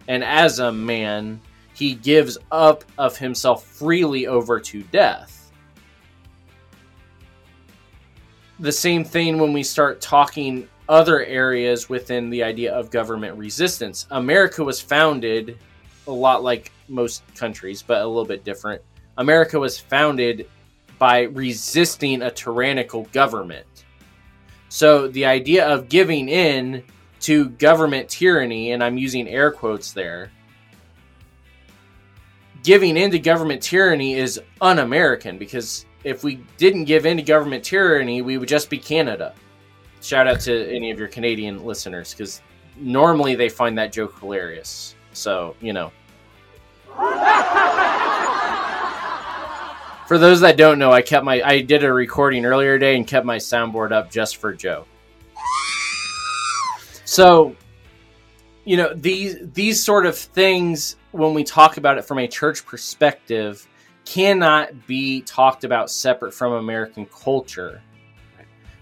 [0.09, 1.39] And as a man,
[1.75, 5.53] he gives up of himself freely over to death.
[8.59, 14.07] The same thing when we start talking other areas within the idea of government resistance.
[14.11, 15.59] America was founded
[16.07, 18.83] a lot like most countries, but a little bit different.
[19.19, 20.49] America was founded
[20.99, 23.67] by resisting a tyrannical government.
[24.71, 26.83] So the idea of giving in
[27.21, 30.31] to government tyranny, and I'm using air quotes there,
[32.63, 37.65] giving into government tyranny is un American because if we didn't give in to government
[37.65, 39.35] tyranny, we would just be Canada.
[40.03, 42.41] Shout out to any of your Canadian listeners because
[42.77, 44.95] normally they find that joke hilarious.
[45.13, 45.93] So, you know.
[50.07, 53.07] for those that don't know, I kept my I did a recording earlier today and
[53.07, 54.87] kept my soundboard up just for Joe.
[57.11, 57.57] So,
[58.65, 62.65] you know, these these sort of things when we talk about it from a church
[62.65, 63.67] perspective
[64.05, 67.83] cannot be talked about separate from American culture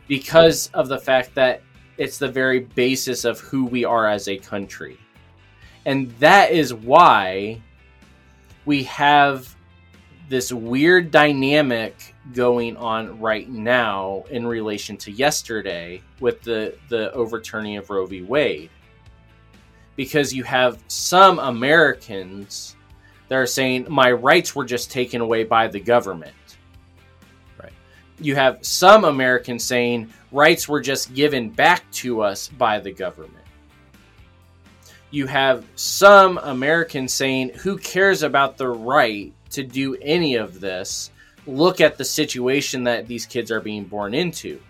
[0.09, 1.63] because of the fact that
[1.97, 4.99] it's the very basis of who we are as a country.
[5.87, 7.63] And that is why
[8.67, 9.57] we have
[10.29, 17.77] this weird dynamic going on right now in relation to yesterday with the the overturning
[17.77, 18.23] of Roe v.
[18.23, 18.71] Wade.
[19.97, 22.77] Because you have some Americans
[23.29, 26.35] that are saying my rights were just taken away by the government.
[27.61, 27.73] Right.
[28.21, 33.35] You have some Americans saying rights were just given back to us by the government.
[35.11, 41.11] You have some Americans saying who cares about the right to do any of this?
[41.47, 44.61] Look at the situation that these kids are being born into.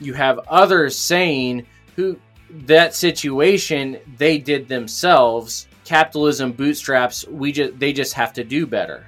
[0.00, 2.18] You have others saying who
[2.50, 5.68] that situation they did themselves.
[5.84, 9.06] Capitalism bootstraps, we just they just have to do better.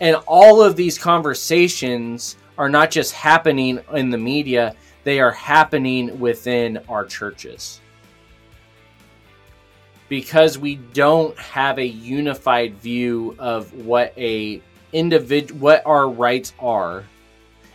[0.00, 4.74] And all of these conversations are not just happening in the media,
[5.04, 7.80] they are happening within our churches
[10.10, 14.60] because we don't have a unified view of what a
[14.92, 17.04] individual what our rights are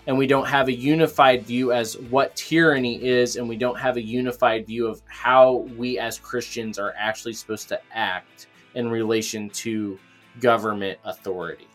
[0.06, 3.96] and we don't have a unified view as what tyranny is and we don't have
[3.96, 9.50] a unified view of how we as Christians are actually supposed to act in relation
[9.52, 9.98] to
[10.42, 11.70] government authority.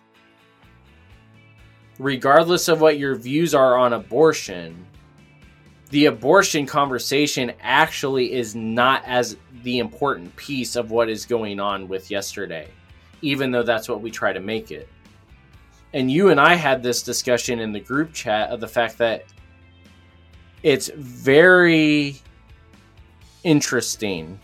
[1.99, 4.87] Regardless of what your views are on abortion
[5.91, 11.89] the abortion conversation actually is not as the important piece of what is going on
[11.89, 12.69] with yesterday,
[13.23, 14.89] even though that's what we try to make it.
[15.93, 19.25] And you and I had this discussion in the group chat of the fact that
[20.63, 22.17] it's very
[23.43, 24.39] interesting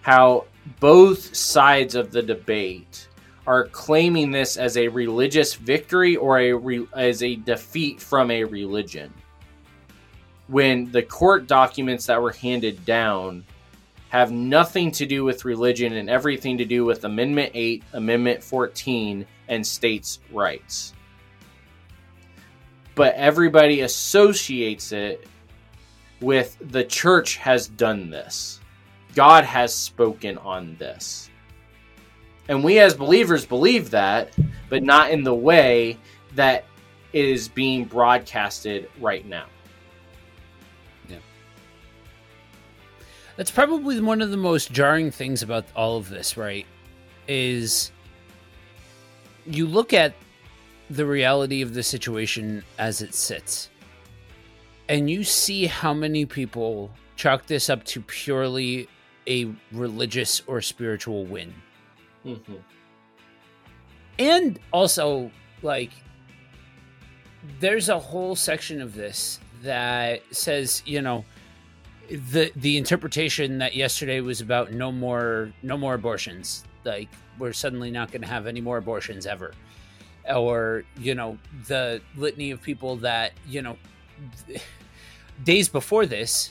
[0.00, 0.46] how
[0.80, 3.08] both sides of the debate
[3.46, 8.42] are claiming this as a religious victory or a re- as a defeat from a
[8.44, 9.12] religion
[10.52, 13.42] when the court documents that were handed down
[14.10, 19.24] have nothing to do with religion and everything to do with Amendment 8, Amendment 14,
[19.48, 20.92] and states' rights.
[22.94, 25.26] But everybody associates it
[26.20, 28.60] with the church has done this.
[29.14, 31.30] God has spoken on this.
[32.48, 34.36] And we as believers believe that,
[34.68, 35.96] but not in the way
[36.34, 36.66] that
[37.14, 39.46] it is being broadcasted right now.
[43.42, 46.64] That's probably one of the most jarring things about all of this, right?
[47.26, 47.90] Is
[49.44, 50.14] you look at
[50.88, 53.68] the reality of the situation as it sits,
[54.88, 58.88] and you see how many people chalk this up to purely
[59.26, 61.52] a religious or spiritual win.
[62.24, 62.54] Mm-hmm.
[64.20, 65.32] And also,
[65.62, 65.90] like,
[67.58, 71.24] there's a whole section of this that says, you know,
[72.12, 77.08] the the interpretation that yesterday was about no more no more abortions like
[77.38, 79.52] we're suddenly not going to have any more abortions ever.
[80.28, 83.76] Or you know the litany of people that you know
[85.44, 86.50] days before this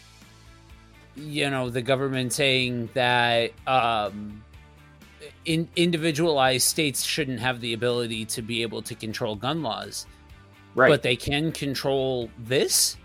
[1.15, 4.43] you know the government saying that um
[5.45, 10.05] in individualized states shouldn't have the ability to be able to control gun laws.
[10.73, 10.89] Right.
[10.89, 12.97] But they can control this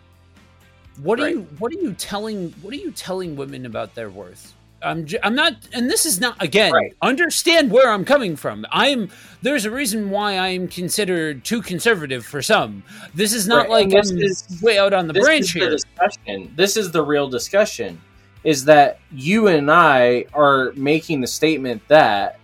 [1.03, 1.26] what right.
[1.26, 4.55] are you What are you telling What are you telling women about their worth?
[4.82, 6.72] I'm j- I'm not, and this is not again.
[6.72, 6.94] Right.
[7.03, 8.66] Understand where I'm coming from.
[8.70, 9.11] I'm
[9.42, 12.82] there's a reason why I'm considered too conservative for some.
[13.14, 13.86] This is not right.
[13.86, 15.70] like this I'm is, way out on the branch here.
[15.70, 16.53] The discussion.
[16.57, 18.01] This is the real discussion.
[18.44, 22.38] Is that you and I are making the statement that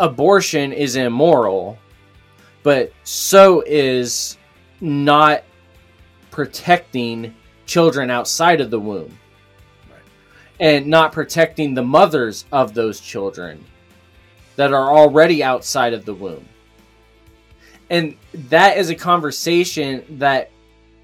[0.00, 1.76] abortion is immoral,
[2.62, 4.38] but so is
[4.80, 5.44] not
[6.32, 7.32] protecting
[7.66, 9.16] children outside of the womb
[9.88, 10.02] right.
[10.58, 13.64] and not protecting the mothers of those children
[14.56, 16.44] that are already outside of the womb.
[17.88, 20.50] And that is a conversation that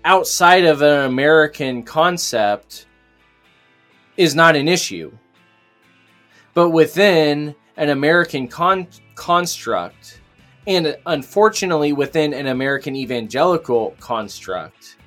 [0.04, 2.86] outside of an American concept
[4.16, 5.12] is not an issue.
[6.54, 10.20] But within an American con- construct,
[10.66, 14.97] and unfortunately within an American evangelical construct,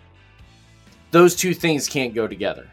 [1.11, 2.67] those two things can't go together.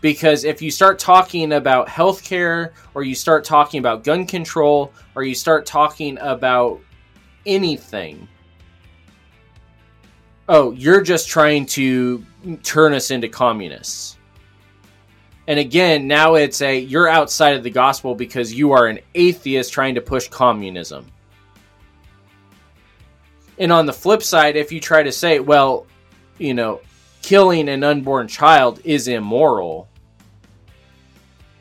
[0.00, 5.22] Because if you start talking about healthcare, or you start talking about gun control, or
[5.22, 6.80] you start talking about
[7.46, 8.28] anything,
[10.48, 12.24] oh, you're just trying to
[12.62, 14.18] turn us into communists.
[15.46, 19.72] And again, now it's a you're outside of the gospel because you are an atheist
[19.72, 21.06] trying to push communism.
[23.58, 25.86] And on the flip side, if you try to say, well,
[26.38, 26.80] you know,
[27.22, 29.88] killing an unborn child is immoral,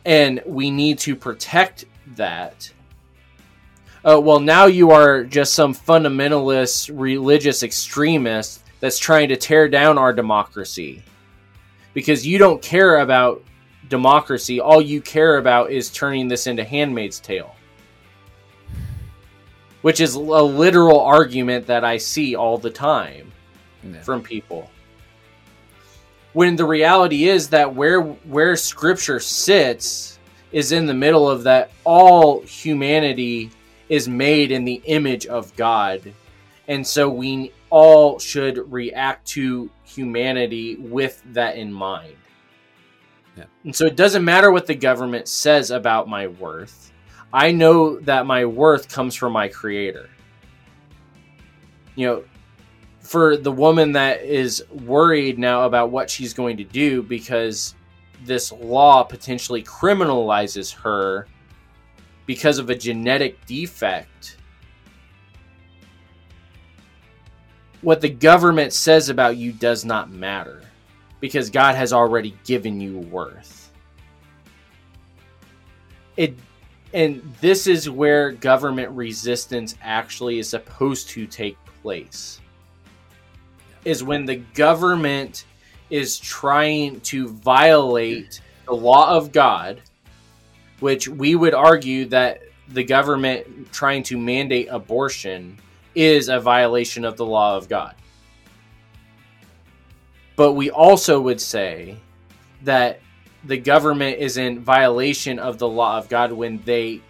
[0.05, 2.71] and we need to protect that.
[4.05, 9.97] Uh, well, now you are just some fundamentalist religious extremist that's trying to tear down
[9.97, 11.01] our democracy
[11.93, 13.41] because you don't care about
[13.87, 14.59] democracy.
[14.59, 17.55] All you care about is turning this into Handmaid's Tale,
[19.81, 23.32] which is a literal argument that I see all the time
[23.83, 24.01] yeah.
[24.01, 24.69] from people.
[26.33, 30.19] When the reality is that where where Scripture sits
[30.51, 33.51] is in the middle of that all humanity
[33.89, 36.13] is made in the image of God.
[36.67, 42.15] And so we all should react to humanity with that in mind.
[43.35, 43.45] Yeah.
[43.63, 46.91] And so it doesn't matter what the government says about my worth.
[47.33, 50.09] I know that my worth comes from my creator.
[51.95, 52.23] You know,
[53.03, 57.75] for the woman that is worried now about what she's going to do because
[58.23, 61.27] this law potentially criminalizes her
[62.25, 64.37] because of a genetic defect.
[67.81, 70.61] What the government says about you does not matter
[71.19, 73.71] because God has already given you worth.
[76.15, 76.37] It
[76.93, 82.39] and this is where government resistance actually is supposed to take place.
[83.85, 85.45] Is when the government
[85.89, 89.81] is trying to violate the law of God,
[90.79, 95.59] which we would argue that the government trying to mandate abortion
[95.95, 97.95] is a violation of the law of God.
[100.35, 101.97] But we also would say
[102.63, 102.99] that
[103.43, 107.01] the government is in violation of the law of God when they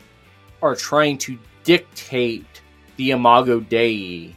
[0.62, 2.62] are trying to dictate
[2.98, 4.36] the imago Dei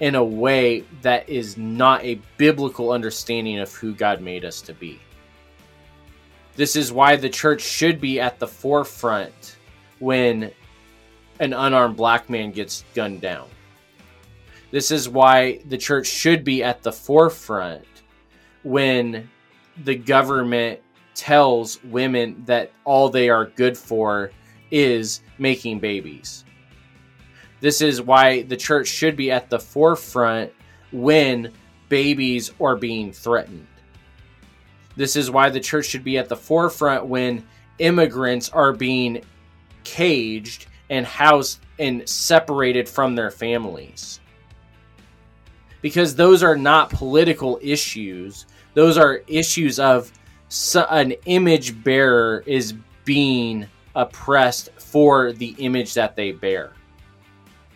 [0.00, 4.74] in a way that is not a biblical understanding of who God made us to
[4.74, 5.00] be.
[6.54, 9.56] This is why the church should be at the forefront
[9.98, 10.50] when
[11.38, 13.48] an unarmed black man gets gunned down.
[14.70, 17.84] This is why the church should be at the forefront
[18.62, 19.30] when
[19.84, 20.80] the government
[21.14, 24.30] tells women that all they are good for
[24.70, 26.45] is making babies.
[27.66, 30.52] This is why the church should be at the forefront
[30.92, 31.52] when
[31.88, 33.66] babies are being threatened.
[34.94, 37.44] This is why the church should be at the forefront when
[37.80, 39.24] immigrants are being
[39.82, 44.20] caged and housed and separated from their families.
[45.82, 50.12] Because those are not political issues those are issues of
[50.88, 56.75] an image bearer is being oppressed for the image that they bear.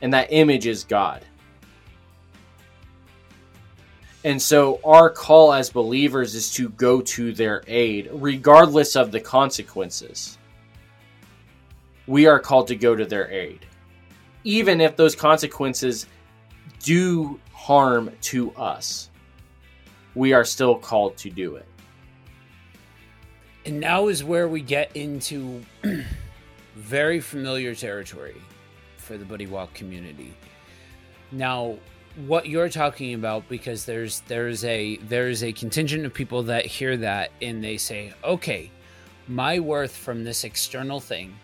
[0.02, 1.24] And that image is God.
[4.24, 9.20] And so our call as believers is to go to their aid, regardless of the
[9.20, 10.36] consequences.
[12.06, 13.64] We are called to go to their aid.
[14.44, 16.06] Even if those consequences
[16.80, 19.10] do harm to us
[20.14, 21.66] we are still called to do it.
[23.66, 25.62] And now is where we get into
[26.74, 28.40] very familiar territory
[29.10, 30.32] for the Buddy Walk community.
[31.32, 31.76] Now,
[32.26, 36.96] what you're talking about because there's there's a there's a contingent of people that hear
[36.98, 38.70] that and they say, "Okay,
[39.26, 41.34] my worth from this external thing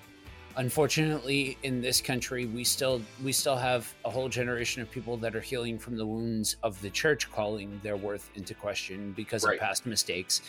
[0.56, 5.36] unfortunately in this country we still we still have a whole generation of people that
[5.36, 9.54] are healing from the wounds of the church calling their worth into question because right.
[9.54, 10.40] of past mistakes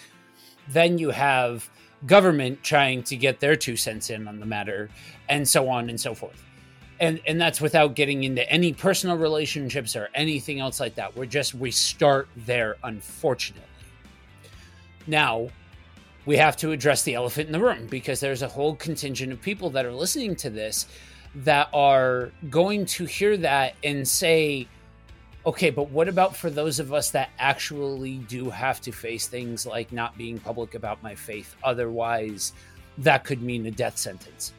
[0.69, 1.69] then you have
[2.05, 4.89] government trying to get their two cents in on the matter
[5.27, 6.46] and so on and so forth
[6.99, 11.25] and and that's without getting into any personal relationships or anything else like that we're
[11.25, 13.63] just we start there unfortunately
[15.05, 15.49] now
[16.27, 19.41] we have to address the elephant in the room because there's a whole contingent of
[19.41, 20.85] people that are listening to this
[21.35, 24.67] that are going to hear that and say,
[25.45, 29.65] okay, but what about for those of us that actually do have to face things
[29.65, 31.55] like not being public about my faith?
[31.63, 32.51] Otherwise,
[32.97, 34.53] that could mean a death sentence.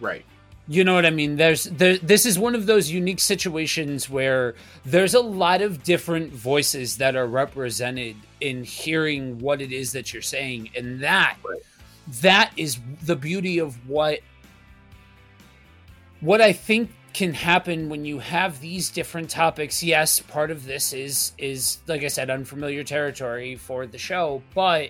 [0.00, 0.24] Right.
[0.66, 1.36] You know what I mean?
[1.36, 4.54] There's there, this is one of those unique situations where
[4.84, 10.12] there's a lot of different voices that are represented in hearing what it is that
[10.12, 11.60] you're saying, and that right.
[12.22, 14.20] that is the beauty of what
[16.20, 19.82] what I think can happen when you have these different topics.
[19.82, 24.88] Yes, part of this is is like I said, unfamiliar territory for the show, but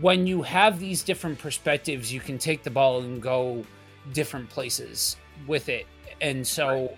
[0.00, 3.64] when you have these different perspectives, you can take the ball and go
[4.12, 5.86] different places with it.
[6.20, 6.96] And so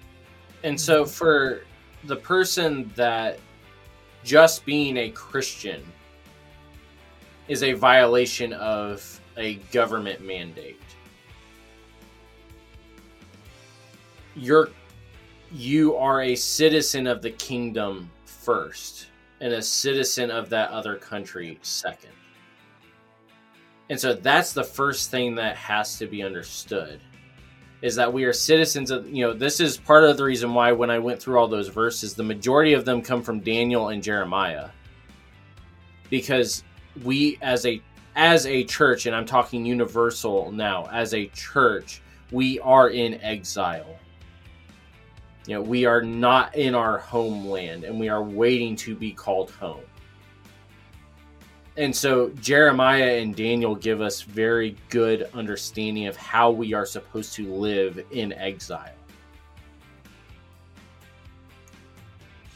[0.63, 1.63] and so for
[2.05, 3.39] the person that
[4.25, 5.83] just being a Christian
[7.49, 10.81] is a violation of a government mandate.
[14.37, 14.71] You're
[15.53, 19.09] you are a citizen of the kingdom first
[19.41, 22.13] and a citizen of that other country second.
[23.91, 27.01] And so that's the first thing that has to be understood
[27.83, 30.73] is that we are citizens of you know this is part of the reason why
[30.73, 34.03] when I went through all those verses the majority of them come from Daniel and
[34.03, 34.69] Jeremiah
[36.09, 36.63] because
[37.03, 37.83] we as a
[38.17, 43.99] as a church and I'm talking universal now as a church we are in exile
[45.47, 49.51] you know, we are not in our homeland and we are waiting to be called
[49.51, 49.81] home.
[51.77, 57.35] And so Jeremiah and Daniel give us very good understanding of how we are supposed
[57.35, 58.93] to live in exile.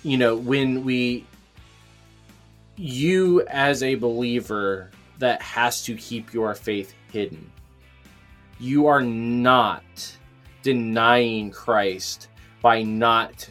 [0.03, 1.25] You know, when we
[2.77, 7.51] you as a believer that has to keep your faith hidden.
[8.59, 10.17] You are not
[10.63, 12.29] denying Christ
[12.63, 13.49] by not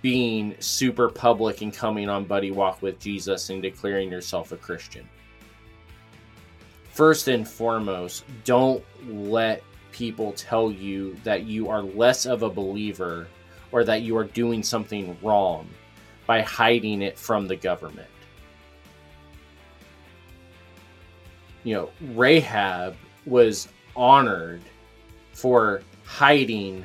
[0.00, 5.08] being super public and coming on Buddy Walk with Jesus and declaring yourself a Christian.
[6.92, 13.26] First and foremost, don't let people tell you that you are less of a believer
[13.72, 15.68] or that you are doing something wrong
[16.26, 18.08] by hiding it from the government.
[21.64, 22.96] You know, Rahab
[23.26, 24.62] was honored
[25.32, 26.84] for hiding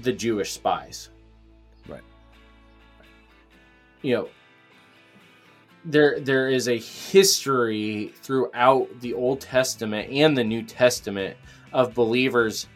[0.00, 1.10] the Jewish spies.
[4.02, 4.28] You know,
[5.84, 11.36] there there is a history throughout the Old Testament and the New Testament
[11.72, 12.66] of believers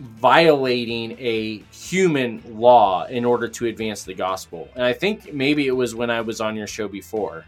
[0.00, 4.68] violating a human law in order to advance the gospel.
[4.74, 7.44] And I think maybe it was when I was on your show before.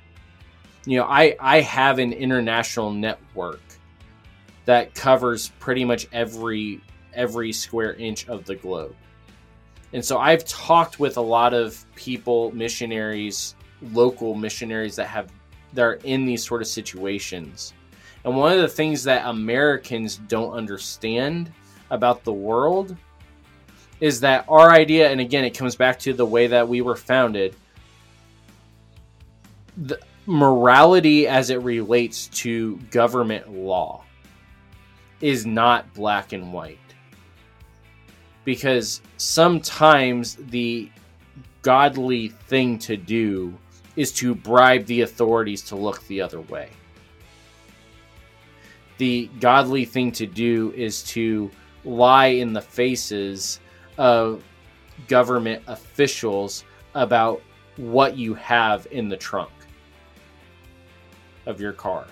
[0.85, 3.61] You know, I I have an international network
[4.65, 6.81] that covers pretty much every
[7.15, 8.95] every square inch of the globe.
[9.93, 13.55] And so I've talked with a lot of people, missionaries,
[13.93, 15.31] local missionaries that have
[15.75, 17.73] that are in these sort of situations.
[18.25, 21.51] And one of the things that Americans don't understand
[21.91, 22.97] about the world
[24.01, 26.97] is that our idea, and again, it comes back to the way that we were
[26.97, 27.55] founded,
[29.77, 34.05] the morality as it relates to government law
[35.21, 36.79] is not black and white
[38.45, 40.91] because sometimes the
[41.63, 43.55] godly thing to do
[43.97, 46.71] is to bribe the authorities to look the other way.
[48.99, 51.51] The godly thing to do is to
[51.85, 53.61] lie in the faces
[53.99, 54.43] of
[55.09, 56.65] government officials
[56.95, 57.43] about
[57.77, 59.51] what you have in the trunk
[61.47, 62.07] of your car.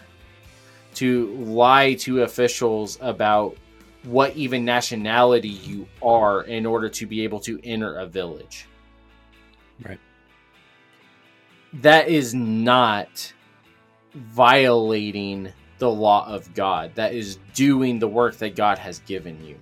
[0.95, 3.57] To lie to officials about
[4.05, 8.67] what even nationality you are in order to be able to enter a village.
[9.85, 10.01] Right.
[11.75, 13.33] That is not
[14.15, 16.93] violating the law of God.
[16.95, 19.57] That is doing the work that God has given you.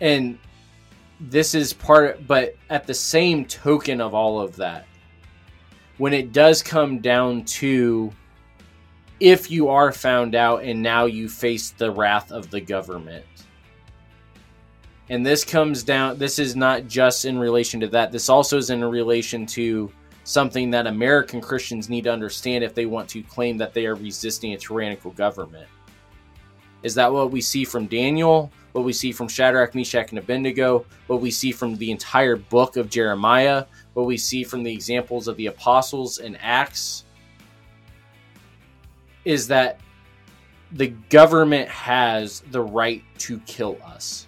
[0.00, 0.38] And
[1.20, 4.86] this is part but at the same token of all of that,
[5.96, 8.12] when it does come down to
[9.20, 13.24] if you are found out and now you face the wrath of the government.
[15.10, 18.70] And this comes down, this is not just in relation to that, this also is
[18.70, 19.90] in relation to
[20.24, 23.94] something that American Christians need to understand if they want to claim that they are
[23.94, 25.66] resisting a tyrannical government.
[26.82, 28.52] Is that what we see from Daniel?
[28.72, 30.84] What we see from Shadrach, Meshach, and Abednego?
[31.06, 33.64] What we see from the entire book of Jeremiah?
[33.94, 37.04] What we see from the examples of the apostles and Acts?
[39.24, 39.80] Is that
[40.72, 44.26] the government has the right to kill us.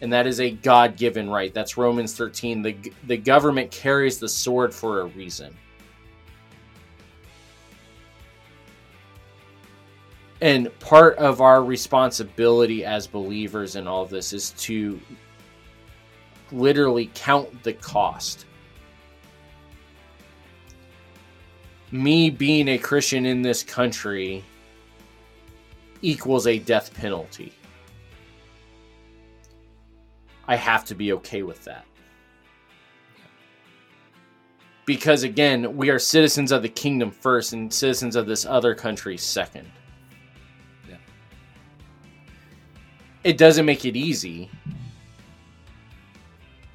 [0.00, 1.54] And that is a God given right.
[1.54, 2.62] That's Romans 13.
[2.62, 5.56] The, the government carries the sword for a reason.
[10.40, 15.00] And part of our responsibility as believers in all of this is to
[16.52, 18.44] literally count the cost
[21.94, 24.42] me being a Christian in this country
[26.02, 27.52] equals a death penalty.
[30.48, 31.84] I have to be okay with that.
[34.86, 39.16] Because again, we are citizens of the kingdom first and citizens of this other country
[39.16, 39.70] second.
[40.88, 40.96] Yeah.
[43.22, 44.50] It doesn't make it easy.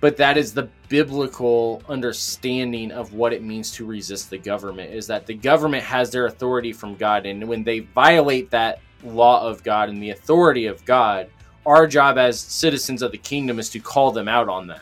[0.01, 5.07] But that is the biblical understanding of what it means to resist the government is
[5.07, 7.25] that the government has their authority from God.
[7.25, 11.29] And when they violate that law of God and the authority of God
[11.65, 14.81] our job as citizens of the kingdom is to call them out on that.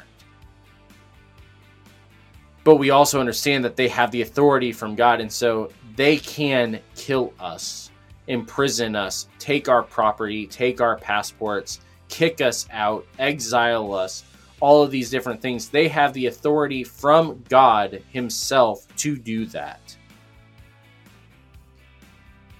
[2.63, 6.79] But we also understand that they have the authority from God and so they can
[6.95, 7.91] kill us
[8.27, 14.25] imprison us take our property take our passports kick us out exile us
[14.59, 15.69] all of these different things.
[15.69, 19.95] They have the authority from God Himself to do that.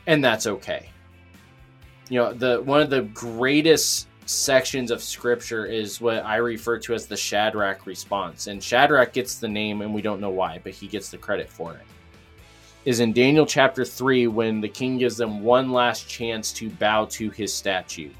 [0.05, 0.89] And that's okay.
[2.09, 6.93] You know, the one of the greatest sections of scripture is what I refer to
[6.93, 8.47] as the Shadrach response.
[8.47, 11.49] And Shadrach gets the name, and we don't know why, but he gets the credit
[11.49, 11.81] for it.
[12.85, 17.05] Is in Daniel chapter 3 when the king gives them one last chance to bow
[17.05, 18.11] to his statue.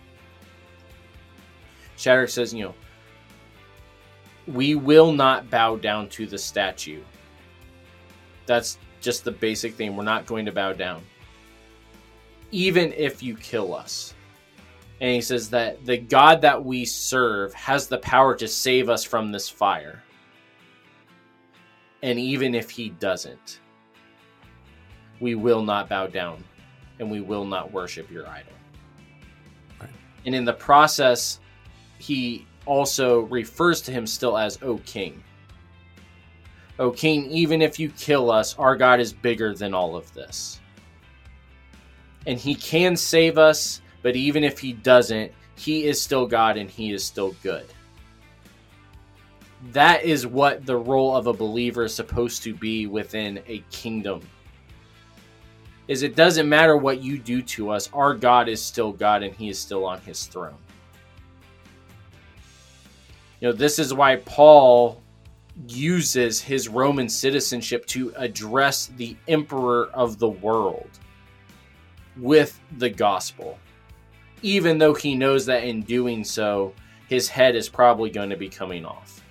[1.96, 2.76] Shadrach says, you know,
[4.48, 7.02] we will not bow down to the statue.
[8.46, 9.96] That's just the basic thing.
[9.96, 11.04] We're not going to bow down.
[12.52, 14.14] Even if you kill us.
[15.02, 19.04] And he says that the God that we serve has the power to save us
[19.04, 20.02] from this fire.
[22.02, 23.60] And even if he doesn't,
[25.20, 26.44] we will not bow down
[27.00, 28.54] and we will not worship your idol.
[29.80, 29.90] Right.
[30.26, 31.40] And in the process,
[32.00, 35.24] he also refers to him still as O King.
[36.80, 40.60] O King, even if you kill us, our God is bigger than all of this.
[42.28, 46.70] And he can save us, but even if he doesn't, he is still God and
[46.70, 47.66] he is still good.
[49.72, 54.22] That is what the role of a believer is supposed to be within a kingdom.
[55.88, 59.34] Is it doesn't matter what you do to us, our God is still God and
[59.34, 60.58] he is still on his throne.
[63.40, 65.02] You know, this is why Paul
[65.68, 70.90] uses his Roman citizenship to address the emperor of the world
[72.18, 73.60] with the gospel.
[74.42, 76.74] Even though he knows that in doing so,
[77.10, 79.24] his head is probably going to be coming off.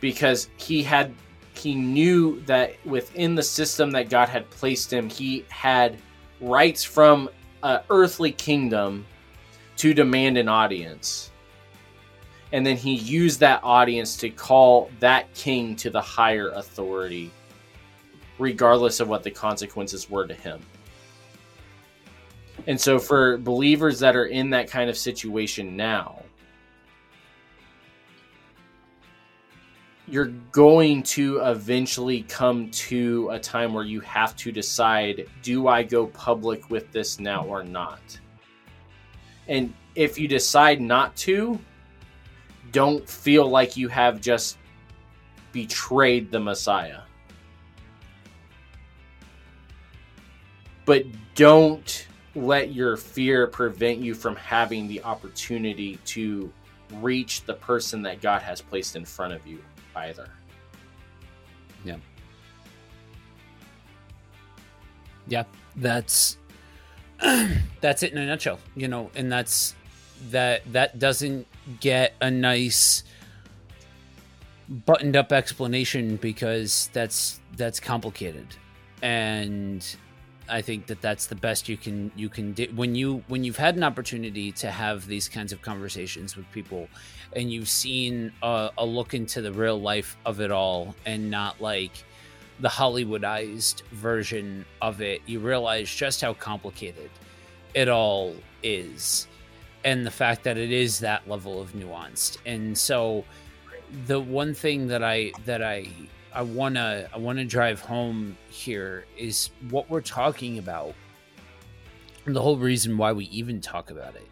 [0.00, 1.14] Because he had
[1.54, 5.96] he knew that within the system that God had placed him, he had
[6.40, 7.30] rights from
[7.62, 9.06] an earthly kingdom
[9.76, 11.30] to demand an audience
[12.54, 17.32] and then he used that audience to call that king to the higher authority
[18.38, 20.60] regardless of what the consequences were to him
[22.68, 26.22] and so for believers that are in that kind of situation now
[30.06, 35.82] you're going to eventually come to a time where you have to decide do I
[35.82, 38.02] go public with this now or not?
[39.48, 41.58] And if you decide not to,
[42.74, 44.58] don't feel like you have just
[45.52, 47.02] betrayed the Messiah.
[50.84, 51.04] But
[51.36, 56.52] don't let your fear prevent you from having the opportunity to
[56.94, 59.62] reach the person that God has placed in front of you
[59.94, 60.28] either.
[61.84, 61.98] Yeah.
[65.28, 65.44] Yeah,
[65.76, 66.38] that's
[67.80, 69.76] that's it in a nutshell, you know, and that's
[70.30, 71.46] that that doesn't
[71.80, 73.04] get a nice
[74.68, 78.46] buttoned up explanation because that's that's complicated.
[79.02, 79.84] And
[80.48, 82.66] i think that that's the best you can you can do.
[82.74, 86.88] When you when you've had an opportunity to have these kinds of conversations with people
[87.34, 91.60] and you've seen a, a look into the real life of it all and not
[91.60, 91.92] like
[92.60, 97.10] the hollywoodized version of it you realize just how complicated
[97.74, 99.26] it all is
[99.84, 102.38] and the fact that it is that level of nuanced.
[102.46, 103.24] And so
[104.06, 105.86] the one thing that I that I
[106.32, 110.94] I want to I want to drive home here is what we're talking about.
[112.26, 114.28] The whole reason why we even talk about it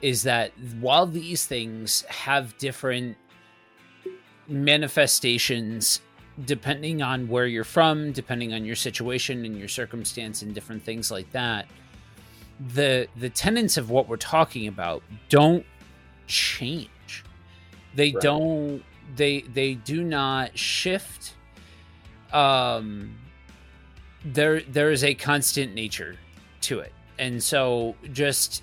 [0.00, 3.16] is that while these things have different
[4.48, 6.00] manifestations
[6.46, 11.10] depending on where you're from, depending on your situation and your circumstance and different things
[11.10, 11.66] like that,
[12.74, 15.64] the the tenets of what we're talking about don't
[16.26, 17.24] change.
[17.94, 18.22] They right.
[18.22, 18.82] don't
[19.16, 21.34] they they do not shift.
[22.32, 23.16] Um
[24.24, 26.16] there there is a constant nature
[26.62, 26.92] to it.
[27.18, 28.62] And so just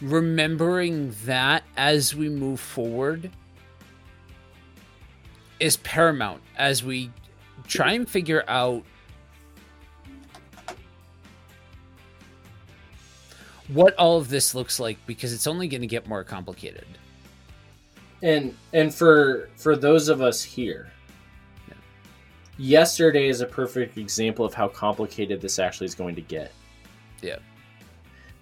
[0.00, 3.30] remembering that as we move forward
[5.58, 7.10] is paramount as we
[7.66, 8.82] try and figure out
[13.72, 16.86] what all of this looks like because it's only going to get more complicated.
[18.22, 20.90] And and for for those of us here,
[21.68, 21.74] Yeah.
[22.58, 26.52] yesterday is a perfect example of how complicated this actually is going to get.
[27.22, 27.38] Yeah.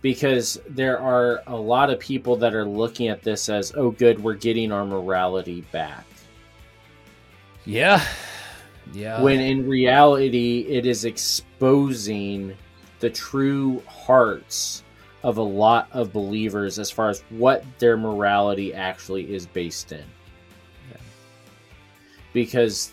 [0.02, 4.22] Because there are a lot of people that are looking at this as, oh, good,
[4.22, 6.04] we're getting our morality back.
[7.64, 8.04] Yeah.
[8.94, 9.20] Yeah.
[9.20, 12.56] when in reality it is exposing
[13.00, 14.82] the true hearts
[15.28, 20.02] of a lot of believers as far as what their morality actually is based in
[20.90, 20.96] Yeah.
[22.32, 22.92] because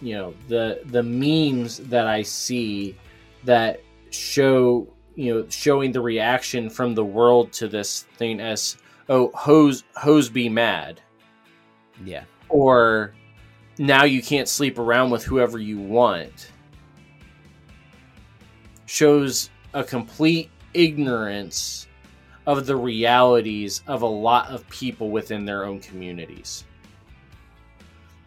[0.00, 2.96] you know the the memes that i see
[3.42, 3.80] that
[4.10, 8.76] show you know showing the reaction from the world to this thing as
[9.08, 11.00] oh hoes hoes be mad
[12.04, 12.22] yeah.
[12.48, 13.12] or
[13.78, 16.52] now you can't sleep around with whoever you want
[18.86, 21.86] shows a complete ignorance
[22.46, 26.64] of the realities of a lot of people within their own communities.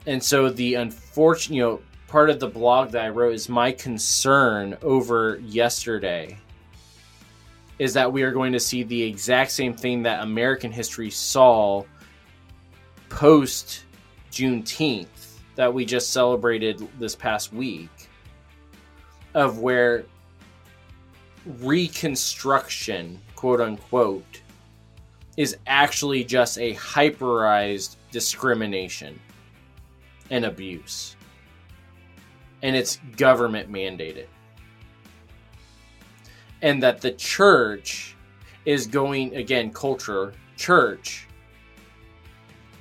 [0.05, 3.71] And so the unfortunate, you know, part of the blog that I wrote is my
[3.71, 6.37] concern over yesterday
[7.77, 11.83] is that we are going to see the exact same thing that American history saw
[13.09, 13.83] post
[14.31, 15.07] Juneteenth
[15.55, 17.89] that we just celebrated this past week,
[19.33, 20.05] of where
[21.45, 24.41] reconstruction, quote unquote,
[25.37, 29.19] is actually just a hyperized discrimination
[30.29, 31.15] and abuse.
[32.61, 34.27] And it's government mandated.
[36.61, 38.15] And that the church
[38.65, 41.27] is going, again, culture, church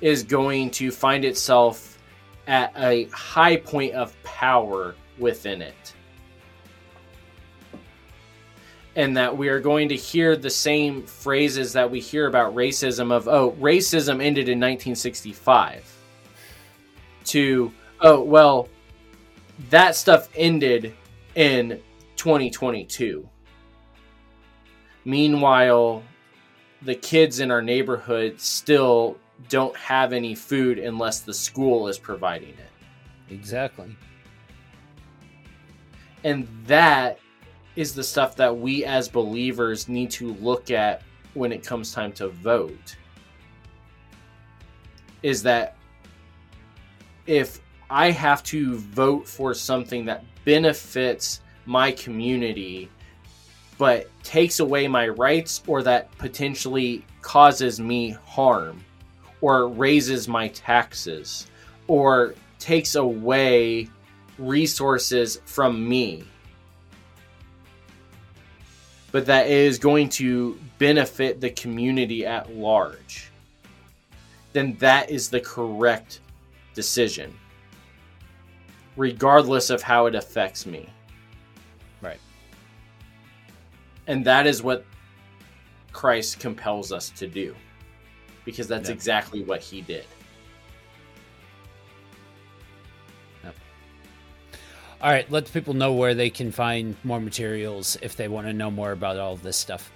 [0.01, 1.99] is going to find itself
[2.47, 5.94] at a high point of power within it.
[8.95, 13.11] And that we are going to hear the same phrases that we hear about racism
[13.11, 15.91] of, oh, racism ended in 1965.
[17.25, 18.69] To, oh, well,
[19.69, 20.93] that stuff ended
[21.35, 21.81] in
[22.15, 23.27] 2022.
[25.03, 26.03] Meanwhile,
[26.81, 29.17] the kids in our neighborhood still
[29.49, 33.33] don't have any food unless the school is providing it.
[33.33, 33.95] Exactly.
[36.23, 37.19] And that
[37.75, 41.01] is the stuff that we as believers need to look at
[41.33, 42.95] when it comes time to vote.
[45.23, 45.75] Is that
[47.25, 47.59] if
[47.89, 52.89] I have to vote for something that benefits my community
[53.77, 58.83] but takes away my rights or that potentially causes me harm
[59.41, 61.47] or raises my taxes
[61.87, 63.89] or takes away
[64.37, 66.23] resources from me
[69.15, 73.31] but that is going to benefit the community at large
[74.51, 76.19] then that is the correct
[76.73, 77.33] decision
[78.97, 80.89] regardless of how it affects me
[82.01, 82.19] Right.
[84.07, 84.83] and that is what
[85.93, 87.55] Christ compels us to do
[88.43, 88.95] because that's Yeah.
[88.95, 90.03] exactly what he did
[95.05, 98.53] All right, let people know where they can find more materials if they want to
[98.53, 99.91] know more about all this stuff.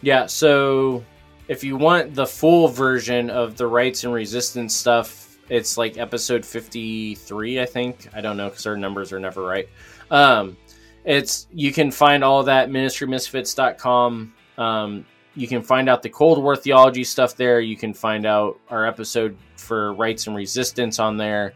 [0.00, 1.04] Yeah, so
[1.46, 6.42] if you want the full version of the rights and resistance stuff, it's like episode
[6.42, 8.08] 53, I think.
[8.14, 9.68] I don't know because our numbers are never right.
[10.10, 10.56] Um,
[11.04, 14.32] it's you can find all that at ministrymisfits.com.
[14.56, 17.60] Um, you can find out the Cold War theology stuff there.
[17.60, 21.52] You can find out our episode for rights and resistance on there.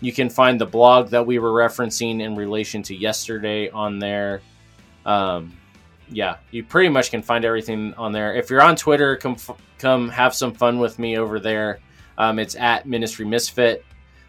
[0.00, 4.42] You can find the blog that we were referencing in relation to yesterday on there.
[5.06, 5.56] Um,
[6.10, 8.34] yeah, you pretty much can find everything on there.
[8.34, 11.80] If you're on Twitter, come f- come have some fun with me over there.
[12.18, 13.84] Um, it's at Ministry Misfit,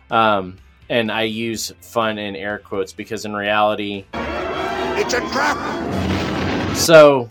[0.10, 0.58] um,
[0.90, 6.76] and I use fun in air quotes because in reality, It's a trap!
[6.76, 7.30] so,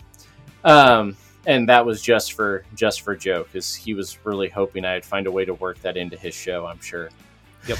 [0.63, 1.15] um,
[1.45, 5.27] and that was just for just for Joe because he was really hoping I'd find
[5.27, 6.65] a way to work that into his show.
[6.65, 7.09] I'm sure.
[7.67, 7.79] Yep.